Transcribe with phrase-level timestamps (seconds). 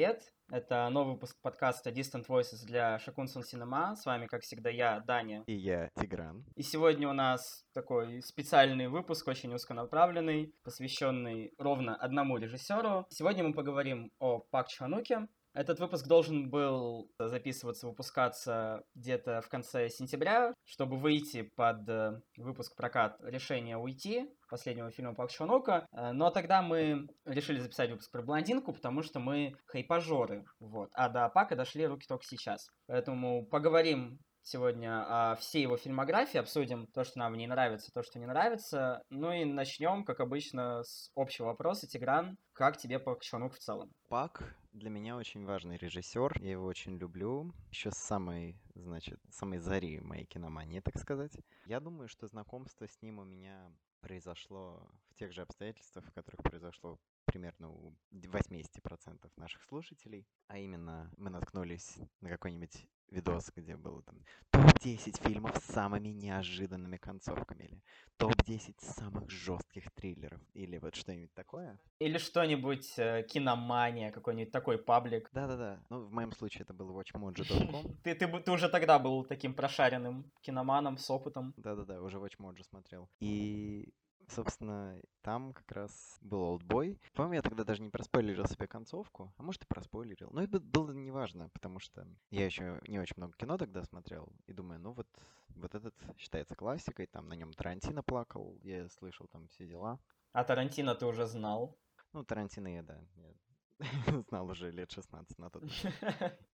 [0.00, 0.32] Привет!
[0.50, 3.94] Это новый выпуск подкаста Distant Voices для Shakun Cinema.
[3.94, 5.44] С вами, как всегда, я, Даня.
[5.46, 6.42] И я, Тигран.
[6.56, 13.04] И сегодня у нас такой специальный выпуск, очень узконаправленный, посвященный ровно одному режиссеру.
[13.10, 19.88] Сегодня мы поговорим о Пак Чхануке, этот выпуск должен был записываться, выпускаться где-то в конце
[19.88, 25.86] сентября, чтобы выйти под э, выпуск прокат «Решение уйти» последнего фильма Пак Чонока.
[25.92, 30.44] Э, но тогда мы решили записать выпуск про блондинку, потому что мы хайпажоры.
[30.58, 30.90] Вот.
[30.92, 32.68] А до Пака дошли руки только сейчас.
[32.86, 38.18] Поэтому поговорим сегодня о всей его фильмографии, обсудим то, что нам не нравится, то, что
[38.18, 39.02] не нравится.
[39.10, 41.86] Ну и начнем, как обычно, с общего вопроса.
[41.86, 43.90] Тигран, как тебе Пак Чонук в целом?
[44.08, 47.52] Пак для меня очень важный режиссер, я его очень люблю.
[47.70, 51.32] Еще с самой, значит, самой зари моей киномании, так сказать.
[51.66, 56.42] Я думаю, что знакомство с ним у меня произошло в тех же обстоятельствах, в которых
[56.42, 60.26] произошло примерно у 80% наших слушателей.
[60.48, 66.96] А именно, мы наткнулись на какой-нибудь видос, где было там топ-10 фильмов с самыми неожиданными
[66.96, 67.82] концовками, или
[68.16, 71.78] топ-10 самых жестких триллеров, или вот что-нибудь такое.
[71.98, 75.28] Или что-нибудь э, киномания, какой-нибудь такой паблик.
[75.32, 77.96] Да-да-да, ну в моем случае это был watchmojo.com.
[78.04, 81.54] ты, ты, ты уже тогда был таким прошаренным киноманом с опытом.
[81.56, 83.08] Да-да-да, уже watchmojo смотрел.
[83.20, 83.92] И
[84.28, 87.00] собственно, там как раз был олдбой.
[87.14, 90.30] По-моему, я тогда даже не проспойлерил себе концовку, а может и проспойлерил.
[90.32, 94.52] Но это было неважно, потому что я еще не очень много кино тогда смотрел, и
[94.52, 95.08] думаю, ну вот,
[95.48, 99.98] вот этот считается классикой, там на нем Тарантино плакал, я слышал там все дела.
[100.32, 101.76] А Тарантино ты уже знал?
[102.12, 103.34] Ну, Тарантино я, да, я
[104.28, 105.64] знал уже лет 16 на тот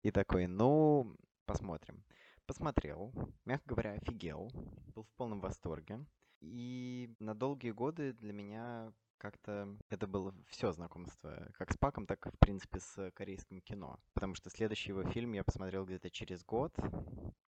[0.02, 2.04] И такой, ну, посмотрим.
[2.46, 3.12] Посмотрел,
[3.46, 4.50] мягко говоря, офигел,
[4.94, 6.04] был в полном восторге.
[6.44, 12.26] И на долгие годы для меня как-то это было все знакомство, как с Паком, так
[12.26, 13.98] и, в принципе, с корейским кино.
[14.12, 16.76] Потому что следующий его фильм я посмотрел где-то через год,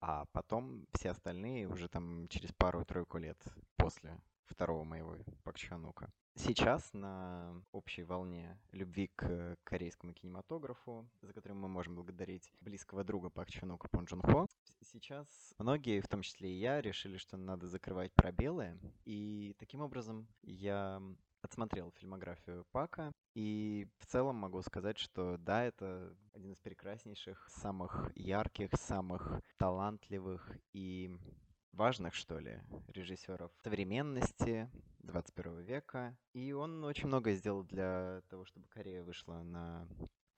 [0.02, 3.38] а потом все остальные уже там через пару-тройку лет
[3.78, 4.20] после
[4.52, 6.12] второго моего Пак Чханука.
[6.36, 13.30] Сейчас на общей волне любви к корейскому кинематографу, за которым мы можем благодарить близкого друга
[13.30, 14.48] Пак Чханука Пон Джун Хо,
[14.82, 18.80] сейчас многие, в том числе и я, решили, что надо закрывать пробелы.
[19.06, 21.02] И таким образом я
[21.42, 28.12] отсмотрел фильмографию Пака, и в целом могу сказать, что да, это один из прекраснейших, самых
[28.16, 31.18] ярких, самых талантливых и
[31.74, 36.18] важных, что ли, режиссеров современности 21 века.
[36.34, 39.88] И он очень много сделал для того, чтобы Корея вышла на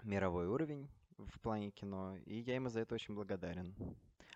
[0.03, 3.75] мировой уровень в плане кино, и я ему за это очень благодарен.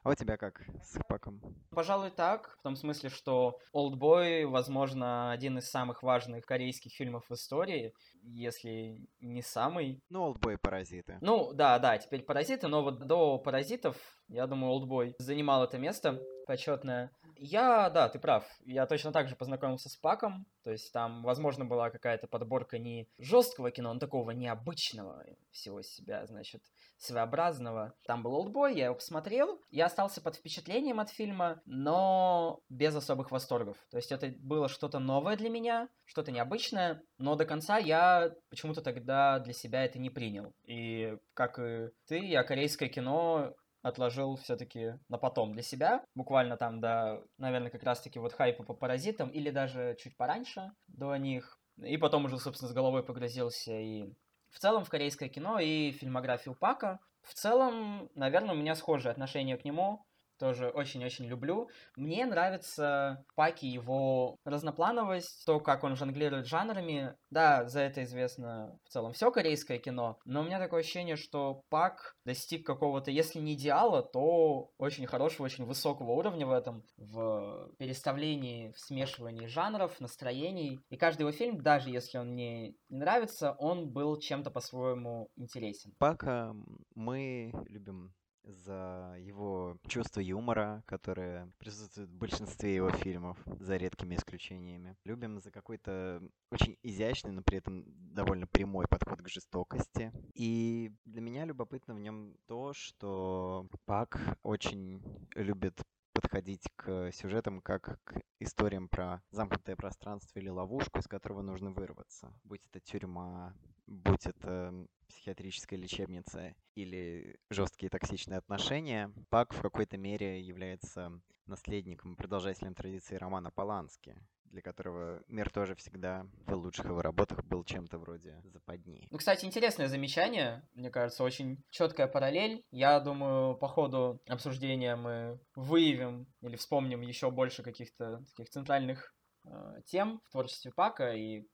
[0.03, 1.41] А у тебя как с Паком?
[1.71, 2.55] Пожалуй, так.
[2.59, 9.09] В том смысле, что «Олдбой», возможно, один из самых важных корейских фильмов в истории, если
[9.19, 10.01] не самый.
[10.09, 11.17] Ну, «Олдбой»— «Паразиты».
[11.19, 13.97] Ну, да, да, теперь «Паразиты», но вот до «Паразитов»,
[14.29, 17.11] я думаю, «Олдбой» занимал это место почетное.
[17.35, 18.43] Я, да, ты прав.
[18.65, 20.47] Я точно так же познакомился с Паком.
[20.63, 26.25] То есть там, возможно, была какая-то подборка не жесткого кино, но такого необычного всего себя,
[26.25, 26.63] значит,
[26.97, 27.93] своеобразного.
[28.05, 29.61] Там был «Олдбой», я его посмотрел.
[29.69, 33.77] Я остался под впечатлением от фильма, но без особых восторгов.
[33.91, 38.81] То есть это было что-то новое для меня, что-то необычное, но до конца я почему-то
[38.81, 40.53] тогда для себя это не принял.
[40.63, 43.53] И как и ты, я корейское кино
[43.87, 48.73] отложил все-таки на потом для себя, буквально там до, наверное, как раз-таки вот хайпа по
[48.73, 51.59] паразитам, или даже чуть пораньше до них.
[51.77, 54.13] И потом уже, собственно, с головой погрузился и
[54.49, 56.99] в целом в корейское кино и фильмографию Пака.
[57.21, 60.05] В целом, наверное, у меня схожее отношение к нему
[60.37, 61.69] тоже очень-очень люблю.
[61.95, 67.15] Мне нравится Паки его разноплановость, то, как он жонглирует жанрами.
[67.29, 71.61] Да, за это известно в целом все корейское кино, но у меня такое ощущение, что
[71.69, 77.71] Пак достиг какого-то, если не идеала, то очень хорошего, очень высокого уровня в этом, в
[77.77, 80.79] переставлении, в смешивании жанров, настроений.
[80.89, 85.93] И каждый его фильм, даже если он мне не нравится, он был чем-то по-своему интересен.
[85.97, 86.55] Пака
[86.95, 88.13] мы любим
[88.47, 94.95] за его чувство юмора, которое присутствует в большинстве его фильмов, за редкими исключениями.
[95.03, 96.21] Любим за какой-то
[96.51, 100.11] очень изящный, но при этом довольно прямой подход к жестокости.
[100.33, 105.01] И для меня любопытно в нем то, что Пак очень
[105.35, 105.81] любит
[106.13, 112.33] подходить к сюжетам как к историям про замкнутое пространство или ловушку, из которого нужно вырваться.
[112.43, 113.53] Будь это тюрьма,
[113.87, 114.73] будь это
[115.07, 123.15] психиатрическая лечебница или жесткие токсичные отношения, Пак в какой-то мере является наследником и продолжателем традиции
[123.15, 129.07] романа Полански, для которого мир тоже всегда в лучших его работах был чем-то вроде западни.
[129.11, 132.63] Ну, кстати, интересное замечание, мне кажется, очень четкая параллель.
[132.71, 139.13] Я думаю, по ходу обсуждения мы выявим или вспомним еще больше каких-то таких центральных
[139.45, 141.45] э, тем в творчестве Пака и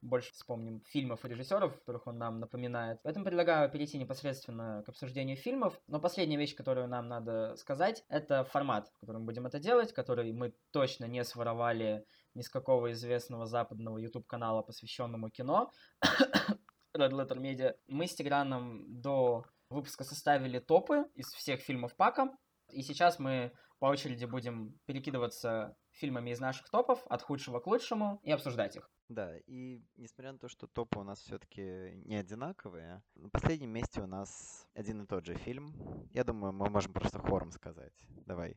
[0.00, 3.00] больше вспомним фильмов и режиссеров, которых он нам напоминает.
[3.02, 5.80] Поэтому предлагаю перейти непосредственно к обсуждению фильмов.
[5.86, 9.92] Но последняя вещь, которую нам надо сказать, это формат, в котором мы будем это делать,
[9.92, 12.04] который мы точно не своровали
[12.34, 15.72] ни с какого известного западного YouTube-канала, посвященному кино.
[16.96, 17.74] Red Letter Media.
[17.86, 22.36] Мы с Тиграном до выпуска составили топы из всех фильмов Пака.
[22.70, 28.20] И сейчас мы по очереди будем перекидываться фильмами из наших топов от худшего к лучшему
[28.22, 28.90] и обсуждать их.
[29.08, 34.02] Да, и несмотря на то, что топы у нас все-таки не одинаковые, на последнем месте
[34.02, 35.74] у нас один и тот же фильм.
[36.12, 37.94] Я думаю, мы можем просто хором сказать.
[38.26, 38.56] Давай.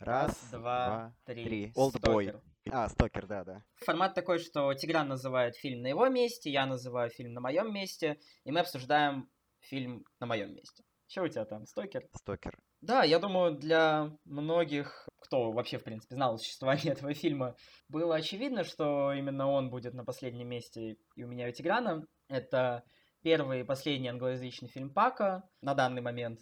[0.00, 1.44] Раз, Раз два, два, три.
[1.44, 1.72] три.
[1.76, 2.32] Олдбой.
[2.70, 3.64] А, Стокер, да, да.
[3.76, 8.18] Формат такой, что Тигран называет фильм на его месте, я называю фильм на моем месте,
[8.42, 10.82] и мы обсуждаем фильм на моем месте.
[11.06, 12.08] Что у тебя там, Стокер?
[12.14, 12.58] Стокер.
[12.80, 17.56] Да, я думаю, для многих, кто вообще, в принципе, знал о существовании этого фильма,
[17.88, 22.06] было очевидно, что именно он будет на последнем месте и у меня у Тиграна.
[22.28, 22.84] Это
[23.22, 26.40] первый и последний англоязычный фильм Пака на данный момент.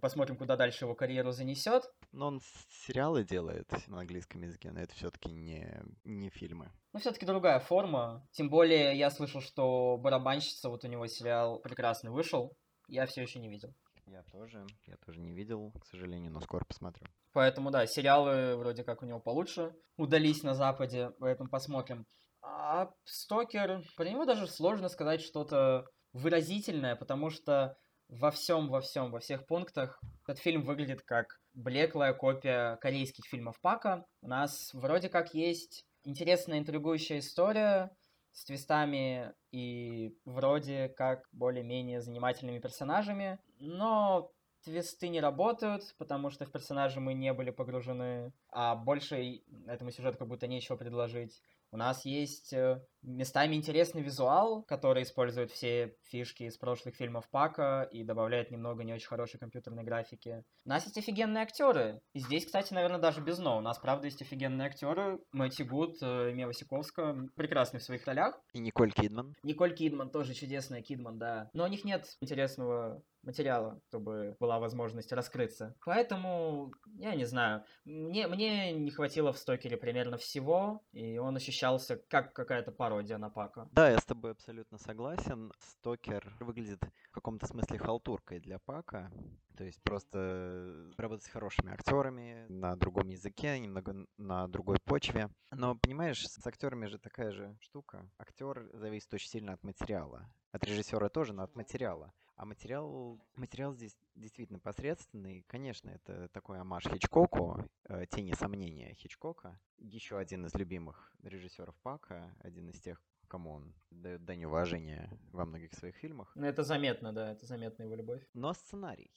[0.00, 1.84] Посмотрим, куда дальше его карьеру занесет.
[2.10, 2.40] Но он
[2.84, 6.72] сериалы делает на английском языке, но это все-таки не, не фильмы.
[6.92, 8.26] Ну, все-таки другая форма.
[8.32, 12.56] Тем более, я слышал, что барабанщица, вот у него сериал прекрасный вышел.
[12.88, 13.72] Я все еще не видел.
[14.06, 14.66] Я тоже.
[14.86, 17.06] Я тоже не видел, к сожалению, но скоро посмотрю.
[17.32, 22.06] Поэтому, да, сериалы вроде как у него получше удались на Западе, поэтому посмотрим.
[22.42, 27.76] А Стокер, про него даже сложно сказать что-то выразительное, потому что
[28.08, 33.60] во всем, во всем, во всех пунктах этот фильм выглядит как блеклая копия корейских фильмов
[33.60, 34.04] Пака.
[34.20, 37.90] У нас вроде как есть интересная интригующая история,
[38.32, 44.32] с твистами и вроде как более-менее занимательными персонажами, но
[44.64, 50.18] твисты не работают, потому что в персонажи мы не были погружены, а больше этому сюжету
[50.18, 51.40] как будто нечего предложить.
[51.70, 57.82] У нас есть э, местами интересный визуал, который использует все фишки из прошлых фильмов Пака
[57.82, 60.44] и добавляет немного не очень хорошей компьютерной графики.
[60.64, 62.00] У нас есть офигенные актеры.
[62.12, 63.58] И здесь, кстати, наверное, даже без «но».
[63.58, 65.20] У нас, правда, есть офигенные актеры.
[65.32, 68.40] Мэтти Гуд, э, Мия Васиковская, прекрасны в своих ролях.
[68.52, 69.34] И Николь Кидман.
[69.42, 71.50] Николь Кидман тоже чудесная Кидман, да.
[71.52, 75.74] Но у них нет интересного материала, чтобы была возможность раскрыться.
[75.84, 81.96] Поэтому, я не знаю, мне, мне не хватило в Стокере примерно всего, и он ощущался
[82.08, 83.68] как какая-то пародия на Пака.
[83.72, 85.50] Да, я с тобой абсолютно согласен.
[85.58, 89.10] Стокер выглядит в каком-то смысле халтуркой для Пака.
[89.56, 95.30] То есть просто работать с хорошими актерами на другом языке, немного на другой почве.
[95.50, 98.10] Но понимаешь, с актерами же такая же штука.
[98.18, 100.30] Актер зависит очень сильно от материала.
[100.52, 102.12] От режиссера тоже, но от материала.
[102.36, 105.44] А материал, материал здесь действительно посредственный.
[105.48, 109.58] Конечно, это такой амаш Хичкоку, э, тени сомнения Хичкока.
[109.78, 115.46] Еще один из любимых режиссеров Пака, один из тех, кому он дает дань уважения во
[115.46, 116.32] многих своих фильмах.
[116.34, 118.22] Ну, это заметно, да, это заметна его любовь.
[118.34, 119.10] Но сценарий.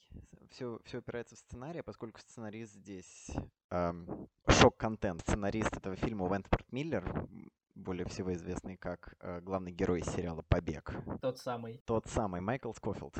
[0.50, 3.30] Все, все опирается в сценарий, поскольку сценарист здесь
[3.70, 5.20] эм, шок-контент.
[5.20, 7.28] Сценарист этого фильма Вентфорд Миллер,
[7.86, 10.92] более всего известный как э, главный герой сериала «Побег».
[11.22, 11.80] Тот самый.
[11.86, 13.14] Тот самый, Майкл Скофилд.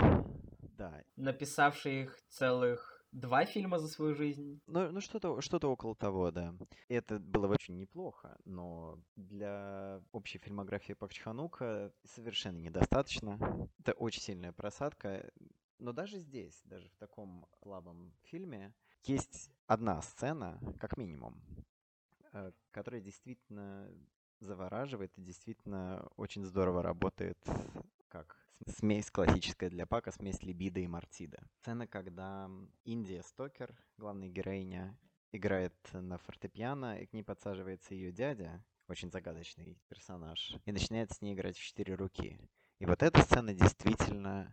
[0.77, 1.05] Да.
[1.15, 4.61] Написавший их целых два фильма за свою жизнь.
[4.67, 6.53] Ну, ну что-то что около того, да.
[6.89, 13.39] Это было очень неплохо, но для общей фильмографии Пак Чханука совершенно недостаточно.
[13.79, 15.31] Это очень сильная просадка.
[15.79, 21.41] Но даже здесь, даже в таком слабом фильме, есть одна сцена, как минимум,
[22.33, 23.89] э, которая действительно
[24.41, 27.39] завораживает и действительно очень здорово работает
[28.09, 31.39] как смесь классическая для Пака, смесь либида и мартида.
[31.61, 32.51] Сцена, когда
[32.85, 34.99] Индия Стокер, главная героиня,
[35.33, 41.21] играет на фортепиано, и к ней подсаживается ее дядя, очень загадочный персонаж, и начинает с
[41.21, 42.39] ней играть в четыре руки.
[42.79, 44.53] И вот эта сцена действительно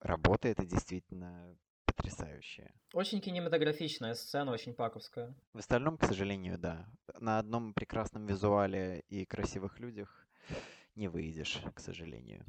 [0.00, 1.56] работает и действительно
[1.92, 2.72] потрясающая.
[2.92, 5.34] Очень кинематографичная сцена, очень паковская.
[5.52, 6.86] В остальном, к сожалению, да.
[7.18, 10.26] На одном прекрасном визуале и красивых людях
[10.94, 12.44] не выйдешь, к сожалению.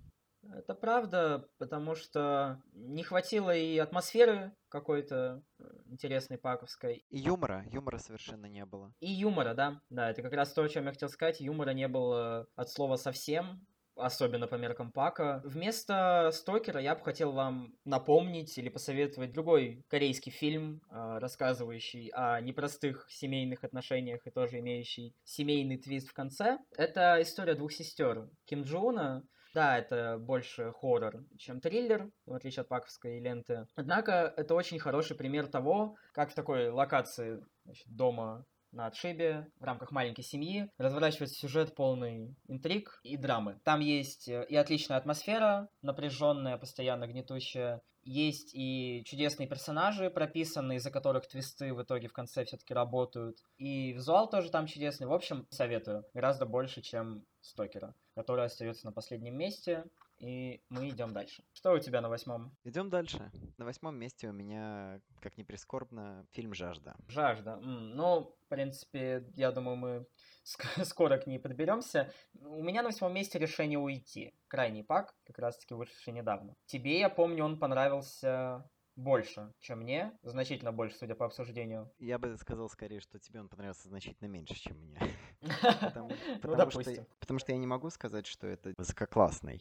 [0.51, 7.05] Это правда, потому что не хватило и атмосферы какой-то э, интересной паковской.
[7.09, 8.93] И юмора, юмора совершенно не было.
[9.00, 11.39] И юмора, да, да, это как раз то, о чем я хотел сказать.
[11.39, 13.65] Юмора не было от слова совсем.
[13.95, 15.41] Особенно по меркам Пака.
[15.43, 22.39] Вместо Стокера я бы хотел вам напомнить или посоветовать другой корейский фильм, а, рассказывающий о
[22.41, 26.57] непростых семейных отношениях и тоже имеющий семейный твист в конце.
[26.77, 29.23] Это история двух сестер Ким Джи Уна
[29.53, 33.67] да, это больше хоррор, чем триллер, в отличие от паковской ленты.
[33.75, 39.63] Однако это очень хороший пример того, как в такой локации значит, дома на отшибе в
[39.63, 43.59] рамках маленькой семьи разворачивается сюжет полный интриг и драмы.
[43.63, 47.81] Там есть э, и отличная атмосфера, напряженная, постоянно гнетущая.
[48.05, 53.37] Есть и чудесные персонажи, прописанные, из-за которых твисты в итоге в конце все-таки работают.
[53.57, 55.07] И визуал тоже там чудесный.
[55.07, 56.03] В общем, советую.
[56.13, 59.85] Гораздо больше, чем Стокера, который остается на последнем месте
[60.23, 61.43] и мы идем дальше.
[61.51, 62.55] Что у тебя на восьмом?
[62.63, 63.29] Идем дальше.
[63.57, 66.95] На восьмом месте у меня, как ни прискорбно, фильм «Жажда».
[67.09, 67.57] «Жажда».
[67.57, 70.05] ну, в принципе, я думаю, мы
[70.85, 72.09] скоро к ней подберемся.
[72.39, 74.33] У меня на восьмом месте решение уйти.
[74.47, 76.55] Крайний пак, как раз-таки вышедший недавно.
[76.67, 78.63] Тебе, я помню, он понравился
[78.95, 81.91] больше, чем мне, значительно больше, судя по обсуждению.
[82.00, 85.00] Я бы сказал скорее, что тебе он понравился значительно меньше, чем мне.
[85.95, 86.09] Ну.
[86.41, 89.59] Потому что я не могу сказать, что это высококлассный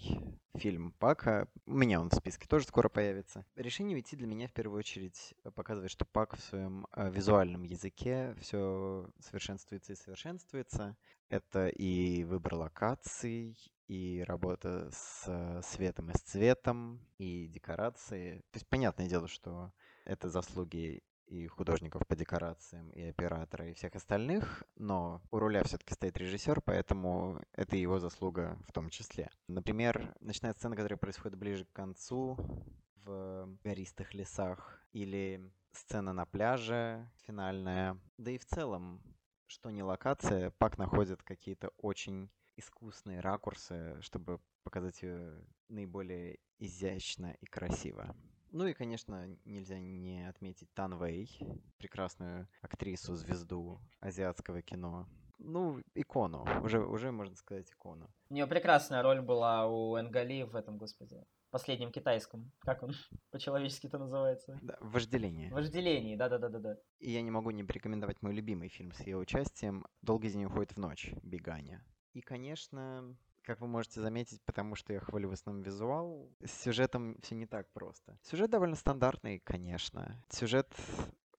[0.57, 1.49] фильм Пака.
[1.67, 3.45] У меня он в списке тоже скоро появится.
[3.57, 8.35] Решение уйти для меня в первую очередь показывает, что Пак в своем э, визуальном языке
[8.41, 10.97] все совершенствуется и совершенствуется.
[11.29, 13.57] Это и выбор локаций,
[13.93, 18.39] и работа с э, светом и с цветом, и декорации.
[18.51, 19.71] То есть понятное дело, что
[20.07, 25.93] это заслуги и художников по декорациям, и оператора, и всех остальных, но у руля все-таки
[25.93, 29.29] стоит режиссер, поэтому это его заслуга в том числе.
[29.47, 32.39] Например, ночная сцена, которая происходит ближе к концу,
[33.05, 38.01] в гористых лесах, или сцена на пляже финальная.
[38.17, 39.03] Да и в целом,
[39.47, 47.47] что не локация, Пак находит какие-то очень искусные ракурсы, чтобы показать ее наиболее изящно и
[47.47, 48.15] красиво.
[48.53, 51.31] Ну и, конечно, нельзя не отметить Тан Вэй,
[51.79, 55.09] прекрасную актрису, звезду азиатского кино.
[55.39, 58.09] Ну, икону, уже, уже можно сказать икону.
[58.29, 62.53] У нее прекрасная роль была у Энгали в этом, господи, последнем китайском.
[62.61, 62.93] Как он
[63.31, 64.59] по-человечески-то называется?
[64.63, 65.51] Да, «Вожделение».
[65.51, 66.77] «Вожделение», да-да-да-да.
[67.01, 70.73] И я не могу не порекомендовать мой любимый фильм с ее участием «Долгий день уходит
[70.73, 71.83] в ночь» Биганя.
[72.13, 77.17] И, конечно, как вы можете заметить, потому что я хвалю в основном визуал, с сюжетом
[77.23, 78.19] все не так просто.
[78.23, 80.23] Сюжет довольно стандартный, конечно.
[80.29, 80.73] Сюжет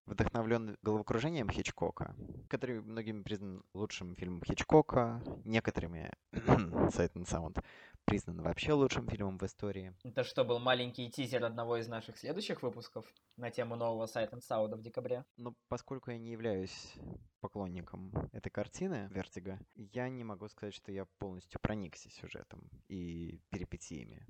[0.05, 2.15] вдохновлен головокружением Хичкока,
[2.49, 7.63] который многими признан лучшим фильмом Хичкока, некоторыми Sight and Sound
[8.05, 9.95] признан вообще лучшим фильмом в истории.
[10.03, 13.05] Это что, был маленький тизер одного из наших следующих выпусков
[13.37, 15.23] на тему нового Sight and Sound в декабре?
[15.37, 16.95] Ну, поскольку я не являюсь
[17.43, 24.25] поклонником этой картины Вертига, я не могу сказать, что я полностью проникся сюжетом и перипетиями.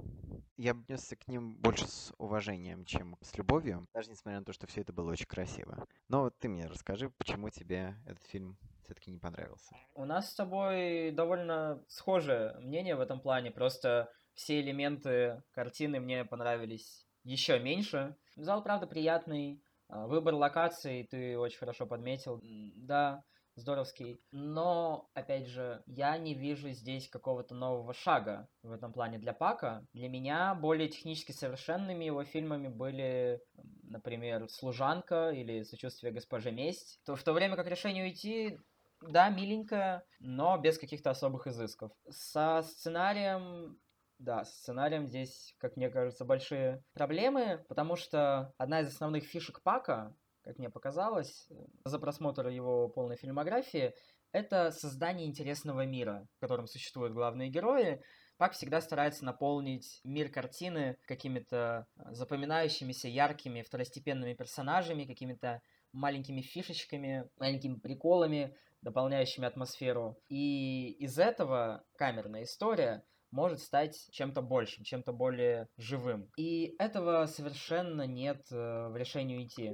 [0.57, 4.65] Я отнесся к ним больше с уважением, чем с любовью, даже несмотря на то, что
[4.65, 5.87] все это было очень красиво.
[6.09, 9.75] Но ты мне расскажи, почему тебе этот фильм все-таки не понравился.
[9.93, 16.25] У нас с тобой довольно схожее мнение в этом плане, просто все элементы картины мне
[16.25, 18.15] понравились еще меньше.
[18.35, 19.62] Зал, правда, приятный,
[20.07, 23.23] выбор локаций ты очень хорошо подметил, да,
[23.55, 24.19] здоровский.
[24.31, 29.85] Но, опять же, я не вижу здесь какого-то нового шага в этом плане для Пака.
[29.93, 33.41] Для меня более технически совершенными его фильмами были,
[33.83, 36.99] например, «Служанка» или «Сочувствие госпоже Месть».
[37.05, 38.57] То, в то время как «Решение уйти»
[39.01, 41.91] да, миленькая, но без каких-то особых изысков.
[42.09, 43.77] Со сценарием
[44.23, 49.61] да, с сценарием здесь, как мне кажется, большие проблемы, потому что одна из основных фишек
[49.61, 51.47] Пака, как мне показалось,
[51.83, 53.93] за просмотр его полной фильмографии,
[54.31, 58.01] это создание интересного мира, в котором существуют главные герои.
[58.37, 65.61] Пак всегда старается наполнить мир картины какими-то запоминающимися, яркими, второстепенными персонажами, какими-то
[65.91, 70.17] маленькими фишечками, маленькими приколами, дополняющими атмосферу.
[70.29, 73.03] И из этого камерная история
[73.33, 76.29] может стать чем-то большим, чем-то более живым.
[76.37, 79.73] И этого совершенно нет э, в решении уйти.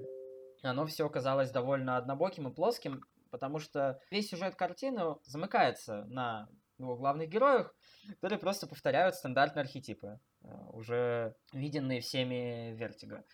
[0.63, 6.48] Оно все оказалось довольно однобоким и плоским, потому что весь сюжет картины замыкается на
[6.78, 7.75] двух главных героях,
[8.08, 13.25] которые просто повторяют стандартные архетипы, э, уже виденные всеми Вертиго.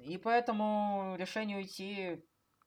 [0.00, 2.24] И поэтому решение уйти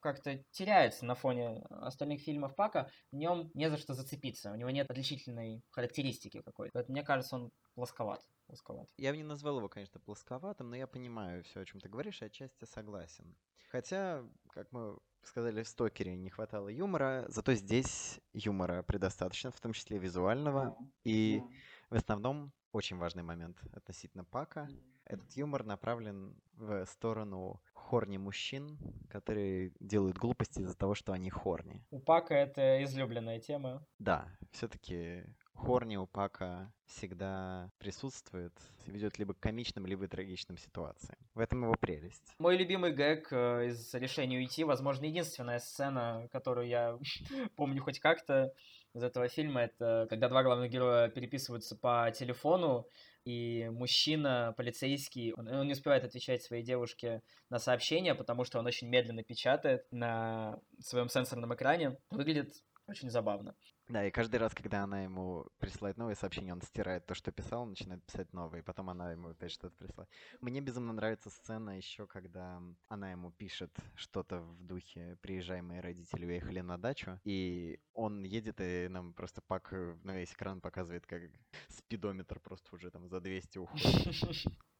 [0.07, 4.69] как-то теряется на фоне остальных фильмов Пака, в нем не за что зацепиться, у него
[4.69, 6.85] нет отличительной характеристики какой-то.
[6.87, 8.21] Мне кажется, он плосковат.
[8.45, 8.87] плосковат.
[8.95, 12.21] Я бы не назвал его, конечно, плосковатым, но я понимаю все, о чем ты говоришь,
[12.21, 13.35] и отчасти согласен.
[13.69, 19.73] Хотя, как мы сказали, в Стокере не хватало юмора, зато здесь юмора предостаточно, в том
[19.73, 20.77] числе визуального.
[21.03, 21.41] И
[21.89, 24.67] В основном, очень важный момент относительно Пака.
[25.05, 28.77] Этот юмор направлен в сторону хорни мужчин,
[29.09, 31.81] которые делают глупости из-за того, что они хорни.
[31.89, 33.81] У Пака это излюбленная тема.
[33.97, 38.53] Да, все-таки хорни у Пака всегда присутствует,
[38.85, 41.17] ведет либо к комичным, либо трагичным ситуациям.
[41.33, 42.35] В этом его прелесть.
[42.39, 46.99] Мой любимый гэг э, из «Решения уйти», возможно, единственная сцена, которую я
[47.55, 48.53] помню хоть как-то
[48.93, 52.85] из этого фильма, это когда два главных героя переписываются по телефону,
[53.27, 58.65] и мужчина, полицейский, он, он не успевает отвечать своей девушке на сообщения, потому что он
[58.65, 61.97] очень медленно печатает на своем сенсорном экране.
[62.09, 62.53] Выглядит
[62.87, 63.53] очень забавно.
[63.89, 67.65] Да, и каждый раз, когда она ему присылает новые сообщения, он стирает то, что писал,
[67.65, 70.09] начинает писать новые, потом она ему опять что-то присылает.
[70.41, 76.25] Мне безумно нравится сцена еще, когда она ему пишет что-то в духе «Приезжай, мои родители
[76.25, 81.21] уехали на дачу», и он едет, и нам просто пак на весь экран показывает, как
[81.69, 84.05] спидометр просто уже там за 200 уходит.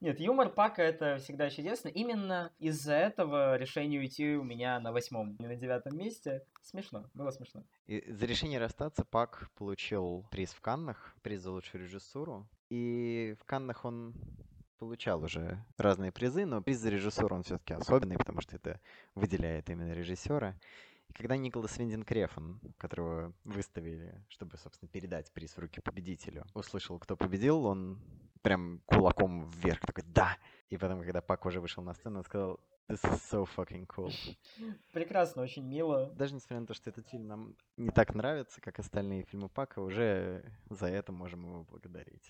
[0.00, 1.88] Нет, юмор Пака это всегда чудесно.
[1.88, 6.42] Именно из-за этого решение уйти у меня на восьмом, не на девятом месте.
[6.62, 7.64] Смешно, было смешно.
[7.86, 12.48] И за решение расстаться Пак получил приз в Каннах, приз за лучшую режиссуру.
[12.70, 14.14] И в Каннах он
[14.78, 18.80] получал уже разные призы, но приз за режиссуру он все-таки особенный, потому что это
[19.14, 20.58] выделяет именно режиссера.
[21.10, 26.98] И когда Николас Виндин Крефон, которого выставили, чтобы, собственно, передать приз в руки победителю, услышал,
[26.98, 28.00] кто победил, он
[28.42, 30.36] прям кулаком вверх, такой «да!».
[30.68, 34.10] И потом, когда Пак уже вышел на сцену, он сказал This is so fucking cool.
[34.92, 36.10] Прекрасно, очень мило.
[36.16, 39.80] Даже несмотря на то, что этот фильм нам не так нравится, как остальные фильмы Пака,
[39.80, 42.26] уже за это можем его благодарить.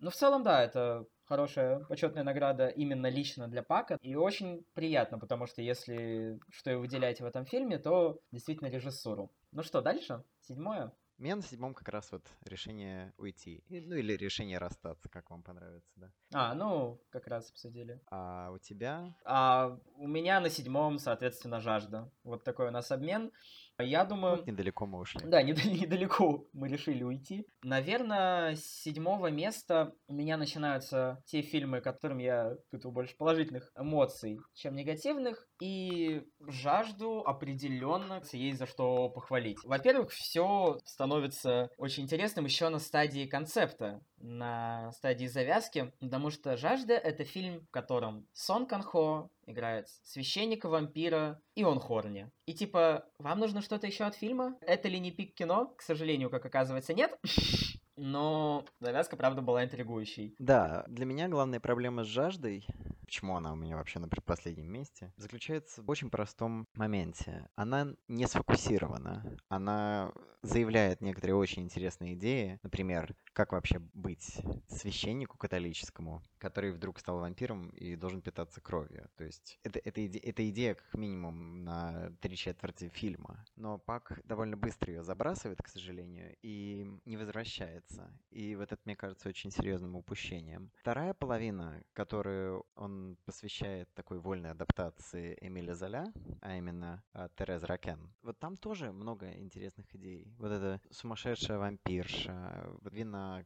[0.00, 3.96] Ну, в целом, да, это хорошая почетная награда именно лично для Пака.
[4.02, 9.32] И очень приятно, потому что если что и выделяете в этом фильме, то действительно режиссуру.
[9.50, 10.22] Ну что, дальше?
[10.42, 10.92] Седьмое?
[11.22, 13.62] Меня на седьмом как раз вот решение уйти.
[13.68, 16.10] Ну или решение расстаться, как вам понравится, да.
[16.32, 18.00] А, ну, как раз обсудили.
[18.10, 19.14] А у тебя?
[19.24, 22.10] А у меня на седьмом, соответственно, жажда.
[22.24, 23.30] Вот такой у нас обмен.
[23.78, 24.36] Я думаю...
[24.38, 25.20] Вот недалеко мы ушли.
[25.24, 27.46] Да, недалеко мы решили уйти.
[27.62, 34.40] Наверное, с седьмого места у меня начинаются те фильмы, которым я испытываю больше положительных эмоций,
[34.54, 35.46] чем негативных.
[35.62, 39.58] И жажду определенно есть за что похвалить.
[39.62, 46.94] Во-первых, все становится очень интересным еще на стадии концепта, на стадии завязки, потому что «Жажда»—
[46.94, 52.28] это фильм, в котором Сон Канхо играет священника-вампира, и он хорни.
[52.46, 54.56] И типа, вам нужно что-то еще от фильма?
[54.62, 55.66] Это ли не пик кино?
[55.76, 57.16] К сожалению, как оказывается, нет.
[57.96, 60.34] Но завязка, правда, была интригующей.
[60.38, 62.66] Да, для меня главная проблема с жаждой
[63.12, 67.46] почему она у меня вообще на предпоследнем месте, заключается в очень простом моменте.
[67.56, 69.36] Она не сфокусирована.
[69.50, 72.58] Она заявляет некоторые очень интересные идеи.
[72.62, 79.08] Например, как вообще быть священнику католическому, который вдруг стал вампиром и должен питаться кровью.
[79.16, 83.44] То есть это, это, иде, это идея как минимум на три четверти фильма.
[83.56, 88.10] Но Пак довольно быстро ее забрасывает, к сожалению, и не возвращается.
[88.30, 90.70] И вот это, мне кажется, очень серьезным упущением.
[90.76, 98.12] Вторая половина, которую он посвящает такой вольной адаптации Эмиля Золя, а именно а, Терез Ракен.
[98.22, 100.34] Вот там тоже много интересных идей.
[100.38, 102.92] Вот это сумасшедшая вампирша, вот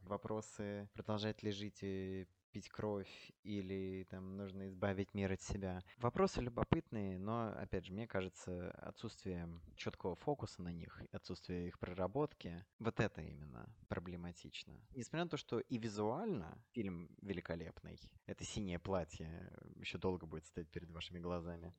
[0.03, 5.83] вопросы, продолжать ли жить и пить кровь или там нужно избавить мир от себя.
[5.97, 12.65] Вопросы любопытные, но, опять же, мне кажется, отсутствие четкого фокуса на них, отсутствие их проработки,
[12.79, 14.73] вот это именно проблематично.
[14.95, 20.69] Несмотря на то, что и визуально фильм великолепный, это синее платье еще долго будет стоять
[20.69, 21.73] перед вашими глазами.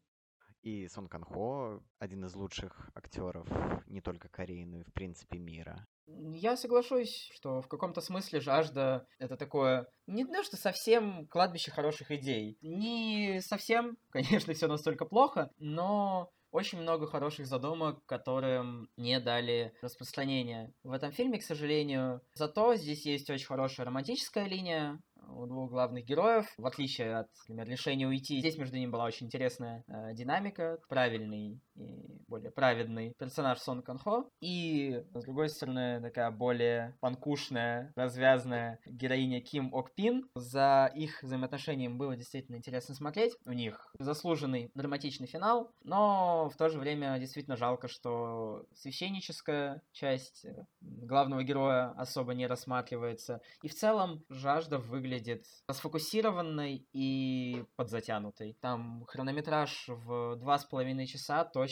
[0.62, 3.48] И Сон Кан Хо один из лучших актеров
[3.86, 5.86] не только Кореи, но и в принципе мира.
[6.06, 12.10] Я соглашусь, что в каком-то смысле жажда это такое не то, что совсем кладбище хороших
[12.10, 12.58] идей.
[12.62, 20.72] Не совсем, конечно, все настолько плохо, но очень много хороших задумок, которым не дали распространения
[20.82, 22.22] в этом фильме, к сожалению.
[22.32, 26.46] Зато здесь есть очень хорошая романтическая линия, у двух главных героев.
[26.56, 31.60] В отличие от, например, решения уйти, здесь между ними была очень интересная э, динамика, правильный
[31.78, 34.28] и более праведный персонаж Сон Канхо.
[34.40, 40.28] И, с другой стороны, такая более панкушная, развязная героиня Ким Ок Пин.
[40.34, 43.34] За их взаимоотношением было действительно интересно смотреть.
[43.44, 50.44] У них заслуженный драматичный финал, но в то же время действительно жалко, что священническая часть
[50.44, 53.40] э, главного героя особо не рассматривается.
[53.62, 58.56] И в целом жажда выглядит расфокусированной и подзатянутой.
[58.60, 61.67] Там хронометраж в два с половиной часа точно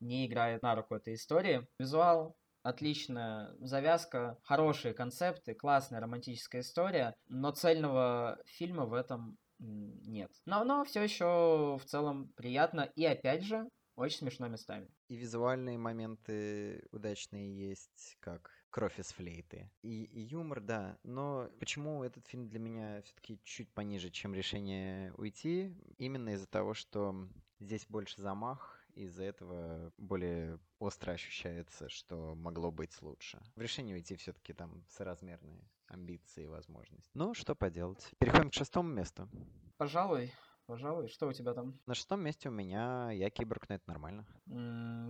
[0.00, 1.66] не играет на руку этой истории.
[1.78, 10.30] Визуал отличная завязка, хорошие концепты, классная романтическая история, но цельного фильма в этом нет.
[10.46, 14.88] Но оно все еще в целом приятно и опять же очень смешно местами.
[15.08, 19.70] И визуальные моменты удачные есть, как кровь из флейты.
[19.82, 20.98] И, и юмор, да.
[21.02, 25.76] Но почему этот фильм для меня все-таки чуть пониже, чем решение уйти?
[25.98, 33.00] Именно из-за того, что здесь больше замах, из-за этого более остро ощущается, что могло быть
[33.02, 33.40] лучше.
[33.56, 37.10] В решении уйти все-таки там соразмерные амбиции и возможности.
[37.14, 38.10] Ну, что поделать.
[38.18, 39.28] Переходим к шестому месту.
[39.76, 40.32] Пожалуй,
[40.66, 41.08] пожалуй.
[41.08, 41.78] Что у тебя там?
[41.86, 44.26] На шестом месте у меня я киборг, но это нормально.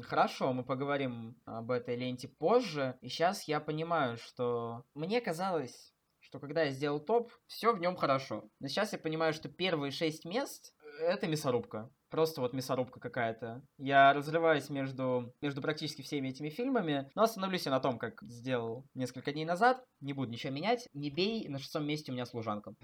[0.04, 2.98] Хорошо, мы поговорим об этой ленте позже.
[3.02, 7.96] И сейчас я понимаю, что мне казалось, что когда я сделал топ, все в нем
[7.96, 8.48] хорошо.
[8.60, 11.90] Но сейчас я понимаю, что первые шесть мест— это мясорубка.
[12.11, 13.62] Просто вот мясорубка какая-то.
[13.79, 18.85] Я разрываюсь между, между практически всеми этими фильмами, но остановлюсь я на том, как сделал
[18.94, 19.85] несколько дней назад.
[20.01, 20.88] Не буду ничего менять.
[20.92, 22.75] Не бей, на шестом месте у меня служанка.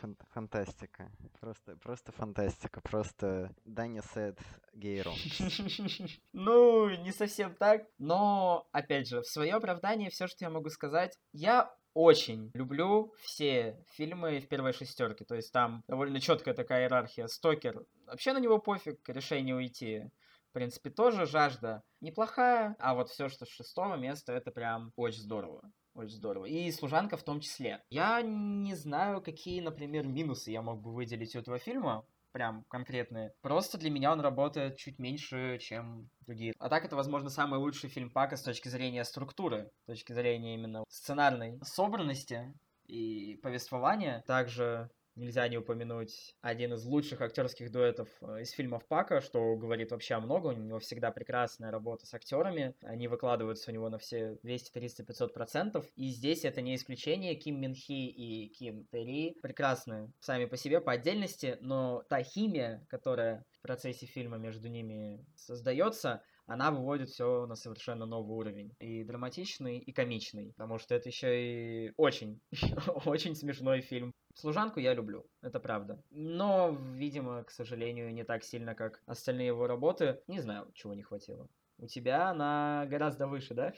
[0.00, 1.10] Фан- фантастика.
[1.40, 2.80] Просто, просто фантастика.
[2.80, 4.38] Просто Даня Сет
[4.72, 5.14] Гейрон.
[6.32, 7.82] Ну, не совсем так.
[7.98, 13.82] Но, опять же, в свое оправдание все, что я могу сказать, я очень люблю все
[13.92, 15.24] фильмы в первой шестерке.
[15.24, 17.28] То есть там довольно четкая такая иерархия.
[17.28, 20.10] Стокер, вообще на него пофиг, решение уйти.
[20.50, 25.20] В принципе, тоже жажда неплохая, а вот все, что с шестого места, это прям очень
[25.20, 25.72] здорово.
[25.94, 26.46] Очень здорово.
[26.46, 27.82] И служанка в том числе.
[27.88, 32.04] Я не знаю, какие, например, минусы я мог бы выделить у этого фильма
[32.34, 33.32] прям конкретные.
[33.42, 36.52] Просто для меня он работает чуть меньше, чем другие.
[36.58, 40.54] А так это, возможно, самый лучший фильм Пака с точки зрения структуры, с точки зрения
[40.54, 42.52] именно сценарной собранности
[42.86, 44.24] и повествования.
[44.26, 49.92] Также Нельзя не упомянуть один из лучших актерских дуэтов э, из фильмов Пака, что говорит
[49.92, 50.58] вообще о многом.
[50.58, 52.74] У него всегда прекрасная работа с актерами.
[52.82, 55.86] Они выкладываются у него на все 200, 300, 500 процентов.
[55.94, 57.36] И здесь это не исключение.
[57.36, 62.84] Ким Мин Хи и Ким Терри прекрасны сами по себе по отдельности, но та химия,
[62.88, 68.74] которая в процессе фильма между ними создается, она выводит все на совершенно новый уровень.
[68.80, 70.52] И драматичный, и комичный.
[70.56, 72.40] Потому что это еще и очень,
[73.06, 74.12] очень смешной фильм.
[74.34, 76.02] Служанку я люблю, это правда.
[76.10, 80.20] Но, видимо, к сожалению, не так сильно, как остальные его работы.
[80.26, 81.48] Не знаю, чего не хватило.
[81.78, 83.72] У тебя она гораздо выше, да?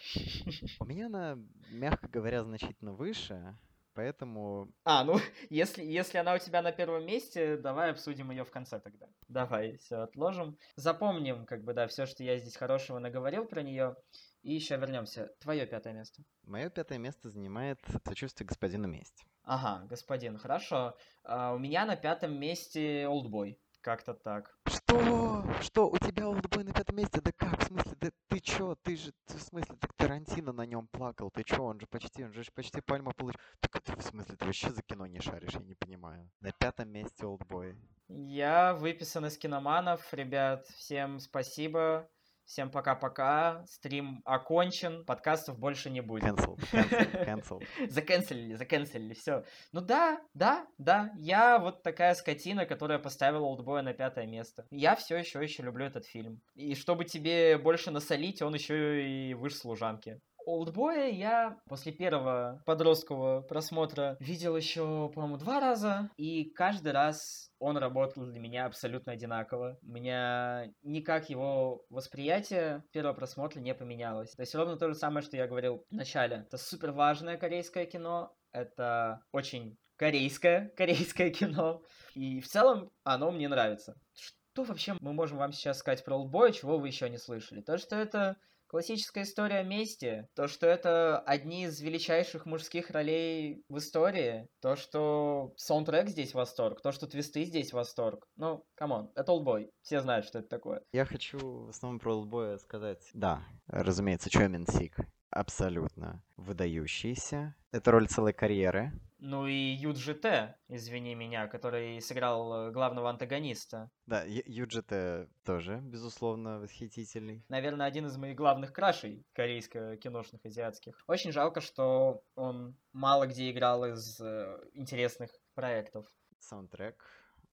[0.80, 1.38] У меня она,
[1.70, 3.56] мягко говоря, значительно выше.
[3.96, 4.70] Поэтому...
[4.84, 5.18] А, ну,
[5.50, 9.06] если, если она у тебя на первом месте, давай обсудим ее в конце тогда.
[9.28, 10.58] Давай, все отложим.
[10.76, 13.96] Запомним, как бы, да, все, что я здесь хорошего наговорил про нее.
[14.42, 15.30] И еще вернемся.
[15.40, 16.22] Твое пятое место.
[16.44, 19.26] Мое пятое место занимает сочувствие господину месть.
[19.42, 20.96] Ага, господин, хорошо.
[21.24, 23.60] А, у меня на пятом месте Олдбой.
[23.80, 24.58] Как-то так.
[24.66, 25.44] Что?
[25.60, 25.88] Что?
[25.88, 27.20] У тебя Олдбой на пятом месте?
[27.20, 27.60] Да как?
[27.60, 27.92] В смысле?
[28.00, 28.74] Да ты чё?
[28.82, 31.30] Ты же, ты, в смысле, так Тарантино на нем плакал.
[31.30, 31.62] Ты чё?
[31.62, 33.40] Он же почти, он же почти пальма получил.
[33.60, 35.54] Так ты, в смысле, ты вообще за кино не шаришь?
[35.54, 36.28] Я не понимаю.
[36.40, 37.76] На пятом месте Олдбой.
[38.08, 40.12] Я выписан из киноманов.
[40.12, 42.08] Ребят, всем спасибо.
[42.46, 43.64] Всем пока-пока.
[43.66, 45.04] Стрим окончен.
[45.04, 46.24] Подкастов больше не будет.
[46.24, 47.90] Cancel, cancel, cancel.
[47.90, 49.44] Заканцелили, заканцелили, все.
[49.72, 51.12] Ну да, да, да.
[51.18, 54.64] Я вот такая скотина, которая поставила Олдбоя на пятое место.
[54.70, 56.40] Я все еще еще люблю этот фильм.
[56.54, 60.20] И чтобы тебе больше насолить, он еще и выше служанки.
[60.46, 66.08] Олдбоя я после первого подросткового просмотра видел еще, по-моему, два раза.
[66.16, 69.76] И каждый раз он работал для меня абсолютно одинаково.
[69.82, 74.30] У меня никак его восприятие первого просмотра не поменялось.
[74.36, 76.44] То есть ровно то же самое, что я говорил в начале.
[76.46, 78.32] Это супер важное корейское кино.
[78.52, 81.82] Это очень корейское, корейское кино.
[82.14, 83.96] И в целом оно мне нравится.
[84.14, 87.62] Что вообще мы можем вам сейчас сказать про Олдбоя, чего вы еще не слышали?
[87.62, 88.36] То, что это
[88.76, 95.54] Классическая история мести, то, что это одни из величайших мужских ролей в истории, то, что
[95.56, 98.28] саундтрек здесь восторг, то, что твисты здесь восторг.
[98.36, 100.82] Ну, come on, это Олдбой, все знают, что это такое.
[100.92, 104.98] Я хочу в основном про Олдбоя сказать, да, разумеется, Чомен Сик
[105.30, 107.54] абсолютно выдающийся.
[107.72, 108.92] Это роль целой карьеры.
[109.18, 113.90] Ну и Юджи Т, извини меня, который сыграл главного антагониста.
[114.06, 117.44] Да, Юджи Т тоже, безусловно, восхитительный.
[117.48, 121.02] Наверное, один из моих главных крашей корейско-киношных, азиатских.
[121.06, 126.06] Очень жалко, что он мало где играл из э, интересных проектов.
[126.38, 127.02] Саундтрек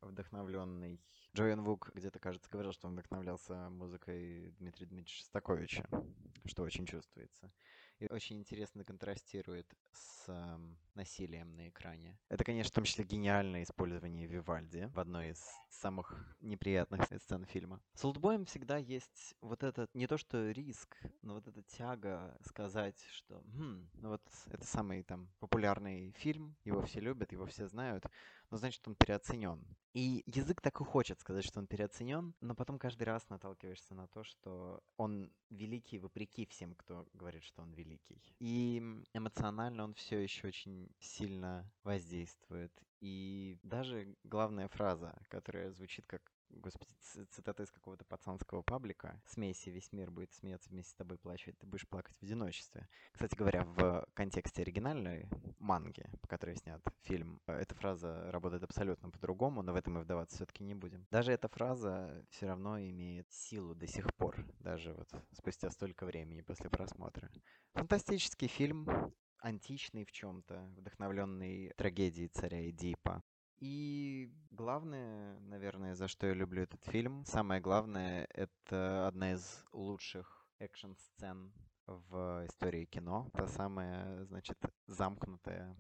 [0.02, 1.02] вдохновленный
[1.36, 5.90] Джоэн Вук где-то, кажется, говорил, что он вдохновлялся музыкой Дмитрия Дмитриевича Шостаковича,
[6.46, 7.52] что очень чувствуется.
[8.00, 10.58] и очень интересно контрастирует с э,
[10.96, 12.18] насилием на экране.
[12.30, 17.82] Это, конечно, в том числе гениальное использование Вивальди в одной из самых неприятных сцен фильма.
[17.94, 23.00] С Олдбоем всегда есть вот этот, не то что риск, но вот эта тяга сказать,
[23.12, 28.06] что хм, ну вот это самый там популярный фильм, его все любят, его все знают,
[28.50, 29.66] но значит он переоценен.
[29.94, 34.08] И язык так и хочет сказать, что он переоценен, но потом каждый раз наталкиваешься на
[34.08, 38.22] то, что он великий вопреки всем, кто говорит, что он великий.
[38.40, 38.78] И
[39.14, 42.72] эмоционально он все еще очень сильно воздействует.
[43.00, 46.22] И даже главная фраза, которая звучит как
[46.60, 46.92] господи,
[47.32, 49.22] цитата из какого-то пацанского паблика.
[49.26, 52.88] «Смейся, весь мир будет смеяться вместе с тобой плачет, ты будешь плакать в одиночестве».
[53.12, 55.28] Кстати говоря, в контексте оригинальной
[55.60, 60.02] манги, по которой снят фильм, э, эта фраза работает абсолютно по-другому, но в этом мы
[60.02, 61.06] вдаваться все-таки не будем.
[61.12, 66.42] Даже эта фраза все равно имеет силу до сих пор, даже вот спустя столько времени
[66.42, 67.30] после просмотра.
[67.74, 68.88] Фантастический фильм,
[69.44, 73.22] античный в чем-то, вдохновленный трагедией царя Эдипа.
[73.60, 80.48] И главное, наверное, за что я люблю этот фильм, самое главное, это одна из лучших
[80.60, 81.54] экшн-сцен
[81.86, 83.30] в истории кино.
[83.34, 85.76] Та самая, значит, замкнутая,